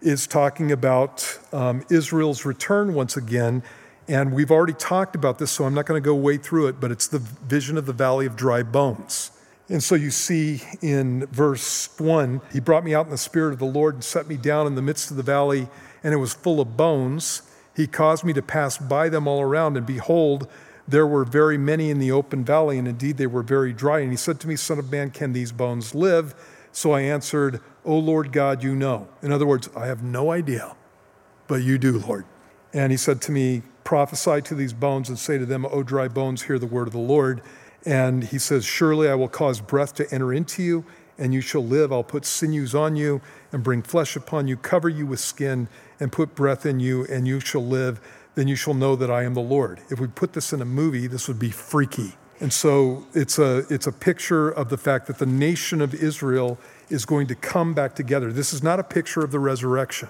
is 0.00 0.26
talking 0.26 0.72
about 0.72 1.38
um, 1.52 1.84
Israel's 1.90 2.44
return 2.44 2.94
once 2.94 3.16
again 3.16 3.62
and 4.08 4.32
we've 4.32 4.50
already 4.50 4.72
talked 4.72 5.14
about 5.14 5.38
this, 5.38 5.50
so 5.50 5.64
I'm 5.64 5.74
not 5.74 5.86
going 5.86 6.02
to 6.02 6.04
go 6.04 6.14
way 6.14 6.36
through 6.36 6.68
it, 6.68 6.80
but 6.80 6.90
it's 6.90 7.06
the 7.06 7.18
vision 7.18 7.76
of 7.76 7.86
the 7.86 7.92
valley 7.92 8.26
of 8.26 8.36
dry 8.36 8.62
bones. 8.62 9.30
And 9.68 9.82
so 9.82 9.94
you 9.94 10.10
see 10.10 10.62
in 10.82 11.26
verse 11.26 11.88
1, 11.98 12.40
he 12.52 12.58
brought 12.58 12.84
me 12.84 12.92
out 12.92 13.06
in 13.06 13.12
the 13.12 13.18
spirit 13.18 13.52
of 13.52 13.60
the 13.60 13.66
Lord 13.66 13.94
and 13.94 14.02
set 14.02 14.26
me 14.26 14.36
down 14.36 14.66
in 14.66 14.74
the 14.74 14.82
midst 14.82 15.12
of 15.12 15.16
the 15.16 15.22
valley, 15.22 15.68
and 16.02 16.12
it 16.12 16.16
was 16.16 16.34
full 16.34 16.60
of 16.60 16.76
bones. 16.76 17.42
He 17.76 17.86
caused 17.86 18.24
me 18.24 18.32
to 18.32 18.42
pass 18.42 18.78
by 18.78 19.08
them 19.08 19.28
all 19.28 19.40
around, 19.40 19.76
and 19.76 19.86
behold, 19.86 20.48
there 20.88 21.06
were 21.06 21.24
very 21.24 21.56
many 21.56 21.88
in 21.90 22.00
the 22.00 22.10
open 22.10 22.44
valley, 22.44 22.78
and 22.78 22.88
indeed 22.88 23.16
they 23.16 23.28
were 23.28 23.44
very 23.44 23.72
dry. 23.72 24.00
And 24.00 24.10
he 24.10 24.16
said 24.16 24.40
to 24.40 24.48
me, 24.48 24.56
Son 24.56 24.80
of 24.80 24.90
man, 24.90 25.10
can 25.10 25.32
these 25.32 25.52
bones 25.52 25.94
live? 25.94 26.34
So 26.72 26.90
I 26.90 27.02
answered, 27.02 27.60
O 27.84 27.96
Lord 27.96 28.32
God, 28.32 28.64
you 28.64 28.74
know. 28.74 29.08
In 29.22 29.30
other 29.30 29.46
words, 29.46 29.68
I 29.76 29.86
have 29.86 30.02
no 30.02 30.32
idea, 30.32 30.74
but 31.46 31.62
you 31.62 31.78
do, 31.78 31.98
Lord. 31.98 32.24
And 32.72 32.90
he 32.90 32.96
said 32.96 33.20
to 33.22 33.32
me, 33.32 33.62
Prophesy 33.84 34.40
to 34.42 34.54
these 34.54 34.72
bones 34.72 35.08
and 35.08 35.18
say 35.18 35.38
to 35.38 35.46
them, 35.46 35.66
O 35.66 35.82
dry 35.82 36.08
bones, 36.08 36.42
hear 36.42 36.58
the 36.58 36.66
word 36.66 36.86
of 36.86 36.92
the 36.92 36.98
Lord. 36.98 37.42
And 37.84 38.24
he 38.24 38.38
says, 38.38 38.64
Surely 38.64 39.08
I 39.08 39.14
will 39.14 39.28
cause 39.28 39.60
breath 39.60 39.94
to 39.94 40.12
enter 40.12 40.32
into 40.32 40.62
you, 40.62 40.84
and 41.18 41.32
you 41.32 41.40
shall 41.40 41.64
live. 41.64 41.92
I'll 41.92 42.04
put 42.04 42.24
sinews 42.24 42.74
on 42.74 42.96
you 42.96 43.20
and 43.52 43.62
bring 43.62 43.82
flesh 43.82 44.16
upon 44.16 44.48
you, 44.48 44.56
cover 44.56 44.88
you 44.88 45.06
with 45.06 45.20
skin, 45.20 45.68
and 45.98 46.12
put 46.12 46.34
breath 46.34 46.66
in 46.66 46.80
you, 46.80 47.04
and 47.06 47.26
you 47.26 47.40
shall 47.40 47.64
live. 47.64 48.00
Then 48.34 48.48
you 48.48 48.56
shall 48.56 48.74
know 48.74 48.96
that 48.96 49.10
I 49.10 49.24
am 49.24 49.34
the 49.34 49.40
Lord. 49.40 49.80
If 49.90 49.98
we 49.98 50.06
put 50.06 50.34
this 50.34 50.52
in 50.52 50.62
a 50.62 50.66
movie, 50.66 51.06
this 51.06 51.26
would 51.26 51.38
be 51.38 51.50
freaky. 51.50 52.14
And 52.40 52.52
so 52.52 53.06
it's 53.12 53.38
a, 53.38 53.64
it's 53.68 53.86
a 53.86 53.92
picture 53.92 54.48
of 54.48 54.70
the 54.70 54.78
fact 54.78 55.06
that 55.08 55.18
the 55.18 55.26
nation 55.26 55.82
of 55.82 55.94
Israel 55.94 56.58
is 56.88 57.04
going 57.04 57.26
to 57.26 57.34
come 57.34 57.74
back 57.74 57.94
together. 57.94 58.32
This 58.32 58.54
is 58.54 58.62
not 58.62 58.80
a 58.80 58.82
picture 58.82 59.20
of 59.20 59.30
the 59.30 59.38
resurrection. 59.38 60.08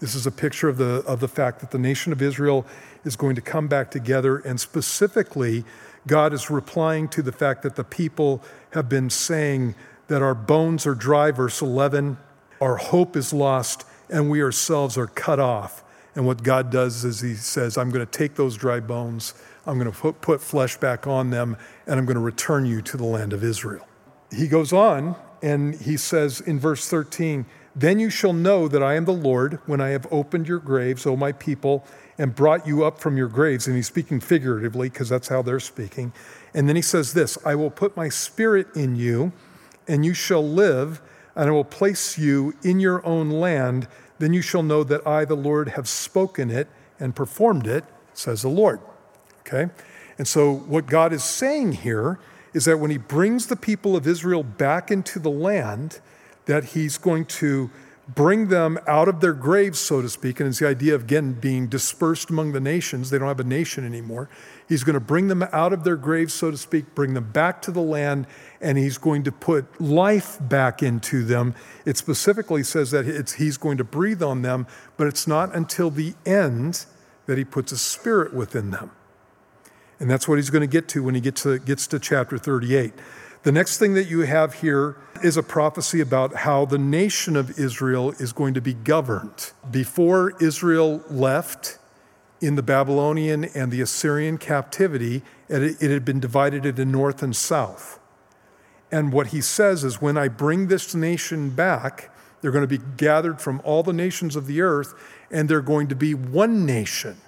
This 0.00 0.14
is 0.14 0.26
a 0.26 0.30
picture 0.30 0.68
of 0.68 0.76
the, 0.76 1.02
of 1.06 1.20
the 1.20 1.28
fact 1.28 1.60
that 1.60 1.70
the 1.70 1.78
nation 1.78 2.12
of 2.12 2.20
Israel 2.20 2.66
is 3.04 3.16
going 3.16 3.34
to 3.36 3.40
come 3.40 3.66
back 3.66 3.90
together, 3.90 4.38
and 4.38 4.60
specifically, 4.60 5.64
God 6.06 6.32
is 6.32 6.50
replying 6.50 7.08
to 7.08 7.22
the 7.22 7.32
fact 7.32 7.62
that 7.62 7.76
the 7.76 7.84
people 7.84 8.42
have 8.70 8.88
been 8.88 9.10
saying 9.10 9.74
that 10.08 10.22
our 10.22 10.34
bones 10.34 10.86
are 10.86 10.94
dry, 10.94 11.30
verse 11.30 11.62
11, 11.62 12.18
our 12.60 12.76
hope 12.76 13.16
is 13.16 13.32
lost, 13.32 13.86
and 14.10 14.30
we 14.30 14.42
ourselves 14.42 14.96
are 14.98 15.06
cut 15.06 15.40
off. 15.40 15.82
And 16.14 16.26
what 16.26 16.42
God 16.42 16.70
does 16.70 17.04
is 17.04 17.20
He 17.20 17.34
says, 17.34 17.76
I'm 17.76 17.90
going 17.90 18.04
to 18.04 18.10
take 18.10 18.34
those 18.34 18.56
dry 18.56 18.80
bones, 18.80 19.34
I'm 19.66 19.78
going 19.78 19.90
to 19.90 19.98
put, 19.98 20.20
put 20.20 20.40
flesh 20.40 20.76
back 20.76 21.06
on 21.06 21.30
them, 21.30 21.56
and 21.86 21.98
I'm 21.98 22.06
going 22.06 22.16
to 22.16 22.20
return 22.20 22.66
you 22.66 22.82
to 22.82 22.96
the 22.96 23.04
land 23.04 23.32
of 23.32 23.42
Israel. 23.42 23.86
He 24.30 24.48
goes 24.48 24.72
on 24.72 25.16
and 25.42 25.74
he 25.74 25.96
says 25.96 26.40
in 26.40 26.58
verse 26.58 26.88
13, 26.88 27.46
Then 27.78 28.00
you 28.00 28.08
shall 28.08 28.32
know 28.32 28.68
that 28.68 28.82
I 28.82 28.94
am 28.94 29.04
the 29.04 29.12
Lord 29.12 29.58
when 29.66 29.82
I 29.82 29.90
have 29.90 30.06
opened 30.10 30.48
your 30.48 30.58
graves, 30.58 31.04
O 31.06 31.14
my 31.14 31.30
people, 31.30 31.84
and 32.16 32.34
brought 32.34 32.66
you 32.66 32.82
up 32.82 32.98
from 32.98 33.18
your 33.18 33.28
graves. 33.28 33.66
And 33.66 33.76
he's 33.76 33.86
speaking 33.86 34.18
figuratively 34.18 34.88
because 34.88 35.10
that's 35.10 35.28
how 35.28 35.42
they're 35.42 35.60
speaking. 35.60 36.14
And 36.54 36.70
then 36.70 36.76
he 36.76 36.82
says 36.82 37.12
this 37.12 37.36
I 37.44 37.54
will 37.54 37.70
put 37.70 37.94
my 37.94 38.08
spirit 38.08 38.74
in 38.74 38.96
you, 38.96 39.32
and 39.86 40.06
you 40.06 40.14
shall 40.14 40.42
live, 40.42 41.02
and 41.34 41.50
I 41.50 41.52
will 41.52 41.64
place 41.64 42.16
you 42.16 42.54
in 42.62 42.80
your 42.80 43.04
own 43.06 43.28
land. 43.28 43.88
Then 44.18 44.32
you 44.32 44.40
shall 44.40 44.62
know 44.62 44.82
that 44.82 45.06
I, 45.06 45.26
the 45.26 45.36
Lord, 45.36 45.68
have 45.68 45.86
spoken 45.86 46.50
it 46.50 46.68
and 46.98 47.14
performed 47.14 47.66
it, 47.66 47.84
says 48.14 48.40
the 48.40 48.48
Lord. 48.48 48.80
Okay? 49.40 49.70
And 50.16 50.26
so, 50.26 50.50
what 50.50 50.86
God 50.86 51.12
is 51.12 51.22
saying 51.22 51.72
here 51.72 52.18
is 52.54 52.64
that 52.64 52.78
when 52.78 52.90
he 52.90 52.96
brings 52.96 53.48
the 53.48 53.56
people 53.56 53.94
of 53.94 54.06
Israel 54.06 54.42
back 54.42 54.90
into 54.90 55.18
the 55.18 55.30
land, 55.30 56.00
that 56.46 56.64
he's 56.64 56.98
going 56.98 57.26
to 57.26 57.70
bring 58.14 58.48
them 58.48 58.78
out 58.86 59.08
of 59.08 59.20
their 59.20 59.32
graves, 59.32 59.78
so 59.78 60.00
to 60.00 60.08
speak. 60.08 60.38
And 60.38 60.48
it's 60.48 60.60
the 60.60 60.68
idea 60.68 60.94
of, 60.94 61.02
again, 61.02 61.32
being 61.32 61.66
dispersed 61.66 62.30
among 62.30 62.52
the 62.52 62.60
nations. 62.60 63.10
They 63.10 63.18
don't 63.18 63.28
have 63.28 63.40
a 63.40 63.44
nation 63.44 63.84
anymore. 63.84 64.28
He's 64.68 64.84
going 64.84 64.94
to 64.94 65.00
bring 65.00 65.28
them 65.28 65.42
out 65.52 65.72
of 65.72 65.82
their 65.82 65.96
graves, 65.96 66.32
so 66.32 66.50
to 66.50 66.56
speak, 66.56 66.94
bring 66.94 67.14
them 67.14 67.30
back 67.32 67.60
to 67.62 67.72
the 67.72 67.82
land, 67.82 68.26
and 68.60 68.78
he's 68.78 68.98
going 68.98 69.24
to 69.24 69.32
put 69.32 69.80
life 69.80 70.38
back 70.40 70.82
into 70.82 71.24
them. 71.24 71.54
It 71.84 71.96
specifically 71.96 72.62
says 72.62 72.92
that 72.92 73.34
he's 73.38 73.56
going 73.56 73.78
to 73.78 73.84
breathe 73.84 74.22
on 74.22 74.42
them, 74.42 74.66
but 74.96 75.08
it's 75.08 75.26
not 75.26 75.54
until 75.54 75.90
the 75.90 76.14
end 76.24 76.86
that 77.26 77.38
he 77.38 77.44
puts 77.44 77.72
a 77.72 77.78
spirit 77.78 78.32
within 78.32 78.70
them. 78.70 78.92
And 79.98 80.10
that's 80.10 80.28
what 80.28 80.36
he's 80.36 80.50
going 80.50 80.60
to 80.60 80.66
get 80.68 80.88
to 80.88 81.02
when 81.02 81.14
he 81.14 81.20
gets 81.20 81.42
to, 81.42 81.58
gets 81.58 81.86
to 81.88 81.98
chapter 81.98 82.38
38. 82.38 82.92
The 83.46 83.52
next 83.52 83.78
thing 83.78 83.94
that 83.94 84.08
you 84.08 84.22
have 84.22 84.54
here 84.54 84.96
is 85.22 85.36
a 85.36 85.42
prophecy 85.42 86.00
about 86.00 86.34
how 86.34 86.64
the 86.64 86.78
nation 86.78 87.36
of 87.36 87.60
Israel 87.60 88.10
is 88.18 88.32
going 88.32 88.54
to 88.54 88.60
be 88.60 88.74
governed. 88.74 89.52
Before 89.70 90.32
Israel 90.42 91.00
left 91.08 91.78
in 92.40 92.56
the 92.56 92.62
Babylonian 92.64 93.44
and 93.44 93.70
the 93.70 93.80
Assyrian 93.80 94.36
captivity, 94.38 95.22
it, 95.48 95.80
had 95.80 96.04
been 96.04 96.18
divided 96.18 96.66
into 96.66 96.84
north 96.84 97.22
and 97.22 97.36
south. 97.36 98.00
And 98.90 99.12
what 99.12 99.28
he 99.28 99.40
says 99.40 99.84
is 99.84 100.02
when 100.02 100.18
I 100.18 100.26
bring 100.26 100.66
this 100.66 100.92
nation 100.92 101.50
back, 101.50 102.12
they're 102.40 102.50
going 102.50 102.68
to 102.68 102.78
be 102.78 102.84
gathered 102.96 103.40
from 103.40 103.60
all 103.62 103.84
the 103.84 103.92
nations 103.92 104.34
of 104.34 104.48
the 104.48 104.60
earth, 104.60 104.92
and 105.30 105.48
they're 105.48 105.60
going 105.60 105.86
to 105.86 105.94
be 105.94 106.14
one 106.14 106.66
nation. 106.66 107.18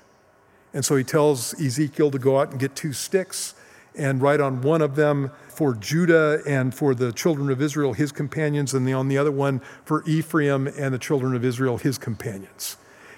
And 0.74 0.84
so 0.84 0.96
he 0.96 1.04
tells 1.04 1.54
Ezekiel 1.60 2.10
to 2.10 2.18
go 2.18 2.40
out 2.40 2.50
and 2.50 2.58
get 2.58 2.74
two 2.74 2.92
sticks 2.92 3.54
and 3.98 4.22
write 4.22 4.40
on 4.40 4.62
one 4.62 4.80
of 4.80 4.94
them 4.94 5.30
for 5.48 5.74
Judah 5.74 6.40
and 6.46 6.74
for 6.74 6.94
the 6.94 7.12
children 7.12 7.50
of 7.50 7.60
Israel, 7.60 7.92
his 7.92 8.12
companions, 8.12 8.72
and 8.72 8.88
on 8.94 9.08
the 9.08 9.18
other 9.18 9.32
one 9.32 9.60
for 9.84 10.04
Ephraim 10.06 10.68
and 10.68 10.94
the 10.94 10.98
children 10.98 11.34
of 11.34 11.44
Israel, 11.44 11.78
his 11.78 11.98
companions. 11.98 12.76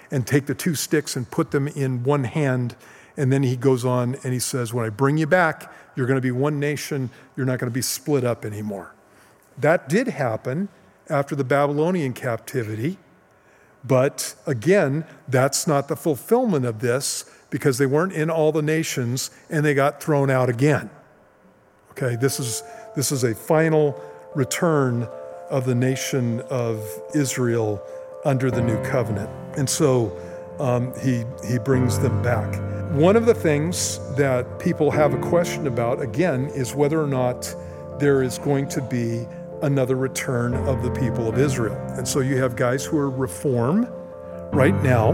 And 0.09 0.27
take 0.27 0.47
the 0.47 0.55
two 0.55 0.75
sticks 0.75 1.15
and 1.15 1.29
put 1.29 1.51
them 1.51 1.67
in 1.67 2.03
one 2.03 2.25
hand. 2.25 2.75
And 3.15 3.31
then 3.31 3.43
he 3.43 3.55
goes 3.55 3.85
on 3.85 4.15
and 4.23 4.33
he 4.33 4.39
says, 4.39 4.73
When 4.73 4.85
I 4.85 4.89
bring 4.89 5.17
you 5.17 5.27
back, 5.27 5.71
you're 5.95 6.07
going 6.07 6.17
to 6.17 6.21
be 6.21 6.31
one 6.31 6.59
nation. 6.59 7.09
You're 7.37 7.45
not 7.45 7.59
going 7.59 7.69
to 7.69 7.73
be 7.73 7.81
split 7.81 8.23
up 8.23 8.43
anymore. 8.43 8.93
That 9.57 9.87
did 9.87 10.07
happen 10.07 10.69
after 11.09 11.35
the 11.35 11.43
Babylonian 11.43 12.13
captivity. 12.13 12.97
But 13.83 14.35
again, 14.45 15.05
that's 15.27 15.67
not 15.67 15.87
the 15.87 15.95
fulfillment 15.95 16.65
of 16.65 16.79
this 16.79 17.25
because 17.51 17.77
they 17.77 17.85
weren't 17.85 18.13
in 18.13 18.31
all 18.31 18.51
the 18.51 18.63
nations 18.63 19.29
and 19.51 19.63
they 19.63 19.75
got 19.75 20.01
thrown 20.01 20.31
out 20.31 20.49
again. 20.49 20.89
Okay, 21.91 22.15
this 22.15 22.39
is, 22.39 22.63
this 22.95 23.11
is 23.11 23.23
a 23.23 23.35
final 23.35 24.01
return 24.33 25.07
of 25.51 25.65
the 25.65 25.75
nation 25.75 26.39
of 26.49 26.83
Israel 27.13 27.83
under 28.25 28.49
the 28.49 28.61
new 28.61 28.81
covenant. 28.83 29.29
And 29.57 29.69
so 29.69 30.17
um, 30.59 30.93
he, 31.01 31.25
he 31.47 31.59
brings 31.59 31.99
them 31.99 32.23
back. 32.23 32.59
One 32.93 33.15
of 33.15 33.25
the 33.25 33.33
things 33.33 33.99
that 34.15 34.59
people 34.59 34.89
have 34.89 35.13
a 35.13 35.19
question 35.19 35.67
about, 35.67 36.01
again, 36.01 36.47
is 36.47 36.73
whether 36.73 37.01
or 37.01 37.07
not 37.07 37.53
there 37.99 38.23
is 38.23 38.37
going 38.37 38.67
to 38.69 38.81
be 38.81 39.27
another 39.61 39.95
return 39.95 40.55
of 40.67 40.81
the 40.83 40.91
people 40.91 41.27
of 41.27 41.37
Israel. 41.37 41.75
And 41.97 42.07
so 42.07 42.21
you 42.21 42.37
have 42.37 42.55
guys 42.55 42.85
who 42.85 42.97
are 42.97 43.09
reform 43.09 43.87
right 44.51 44.75
now 44.81 45.11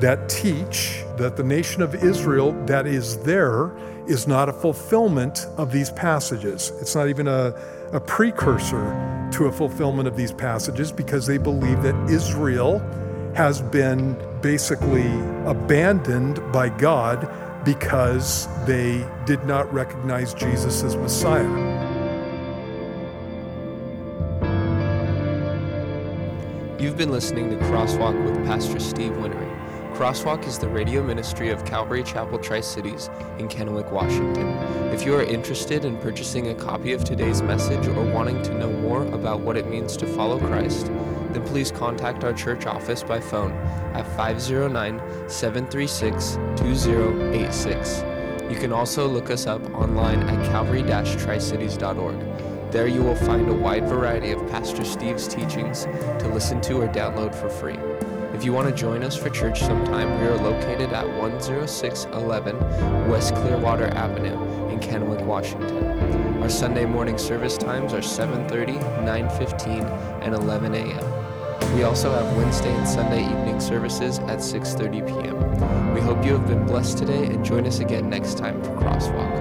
that 0.00 0.28
teach 0.28 1.04
that 1.16 1.36
the 1.36 1.44
nation 1.44 1.82
of 1.82 1.94
Israel 1.94 2.52
that 2.66 2.86
is 2.86 3.18
there 3.18 3.76
is 4.06 4.26
not 4.26 4.48
a 4.48 4.52
fulfillment 4.52 5.46
of 5.58 5.70
these 5.70 5.90
passages. 5.90 6.72
It's 6.80 6.94
not 6.94 7.08
even 7.08 7.28
a, 7.28 7.54
a 7.92 8.00
precursor 8.00 9.28
to 9.32 9.44
a 9.44 9.52
fulfillment 9.52 10.08
of 10.08 10.16
these 10.16 10.32
passages 10.32 10.90
because 10.90 11.26
they 11.26 11.38
believe 11.38 11.82
that 11.82 11.94
Israel 12.10 12.78
has 13.34 13.60
been 13.60 14.16
basically 14.40 15.06
abandoned 15.44 16.40
by 16.50 16.70
God 16.70 17.30
because 17.64 18.48
they 18.64 19.06
did 19.26 19.44
not 19.44 19.72
recognize 19.72 20.32
Jesus 20.32 20.82
as 20.82 20.96
Messiah. 20.96 21.44
You've 26.80 26.96
been 26.96 27.12
listening 27.12 27.50
to 27.50 27.56
Crosswalk 27.66 28.24
with 28.24 28.34
Pastor 28.46 28.80
Steve 28.80 29.14
Winnery. 29.18 29.49
Crosswalk 30.00 30.46
is 30.46 30.58
the 30.58 30.66
radio 30.66 31.02
ministry 31.02 31.50
of 31.50 31.62
Calvary 31.66 32.02
Chapel 32.02 32.38
Tri 32.38 32.62
Cities 32.62 33.10
in 33.38 33.48
Kennewick, 33.48 33.92
Washington. 33.92 34.48
If 34.94 35.04
you 35.04 35.14
are 35.14 35.22
interested 35.22 35.84
in 35.84 35.98
purchasing 35.98 36.48
a 36.48 36.54
copy 36.54 36.94
of 36.94 37.04
today's 37.04 37.42
message 37.42 37.86
or 37.86 38.02
wanting 38.10 38.40
to 38.44 38.54
know 38.54 38.72
more 38.72 39.02
about 39.08 39.40
what 39.40 39.58
it 39.58 39.68
means 39.68 39.98
to 39.98 40.06
follow 40.06 40.38
Christ, 40.38 40.86
then 40.86 41.44
please 41.44 41.70
contact 41.70 42.24
our 42.24 42.32
church 42.32 42.64
office 42.64 43.02
by 43.02 43.20
phone 43.20 43.52
at 43.92 44.06
509 44.16 45.28
736 45.28 46.36
2086. 46.56 48.02
You 48.50 48.58
can 48.58 48.72
also 48.72 49.06
look 49.06 49.28
us 49.28 49.46
up 49.46 49.62
online 49.74 50.22
at 50.22 50.46
calvary 50.46 50.82
tricities.org. 50.82 52.72
There 52.72 52.86
you 52.86 53.02
will 53.02 53.16
find 53.16 53.50
a 53.50 53.54
wide 53.54 53.86
variety 53.86 54.30
of 54.30 54.40
Pastor 54.48 54.82
Steve's 54.82 55.28
teachings 55.28 55.84
to 55.84 56.30
listen 56.32 56.62
to 56.62 56.80
or 56.80 56.88
download 56.88 57.34
for 57.34 57.50
free. 57.50 57.89
If 58.40 58.46
you 58.46 58.54
want 58.54 58.70
to 58.70 58.74
join 58.74 59.02
us 59.02 59.18
for 59.18 59.28
church 59.28 59.60
sometime, 59.60 60.18
we 60.18 60.26
are 60.26 60.38
located 60.38 60.94
at 60.94 61.04
10611 61.04 62.58
West 63.10 63.34
Clearwater 63.34 63.88
Avenue 63.88 64.70
in 64.70 64.80
Kennewick, 64.80 65.22
Washington. 65.26 66.42
Our 66.42 66.48
Sunday 66.48 66.86
morning 66.86 67.18
service 67.18 67.58
times 67.58 67.92
are 67.92 68.00
7:30, 68.00 68.78
9:15, 69.04 69.84
and 70.22 70.34
11 70.34 70.74
a.m. 70.74 71.74
We 71.74 71.82
also 71.82 72.10
have 72.14 72.34
Wednesday 72.34 72.74
and 72.74 72.88
Sunday 72.88 73.24
evening 73.24 73.60
services 73.60 74.20
at 74.20 74.38
6:30 74.38 75.06
p.m. 75.06 75.92
We 75.92 76.00
hope 76.00 76.24
you 76.24 76.32
have 76.32 76.48
been 76.48 76.64
blessed 76.64 76.96
today 76.96 77.26
and 77.26 77.44
join 77.44 77.66
us 77.66 77.80
again 77.80 78.08
next 78.08 78.38
time 78.38 78.62
for 78.62 78.70
Crosswalk. 78.70 79.39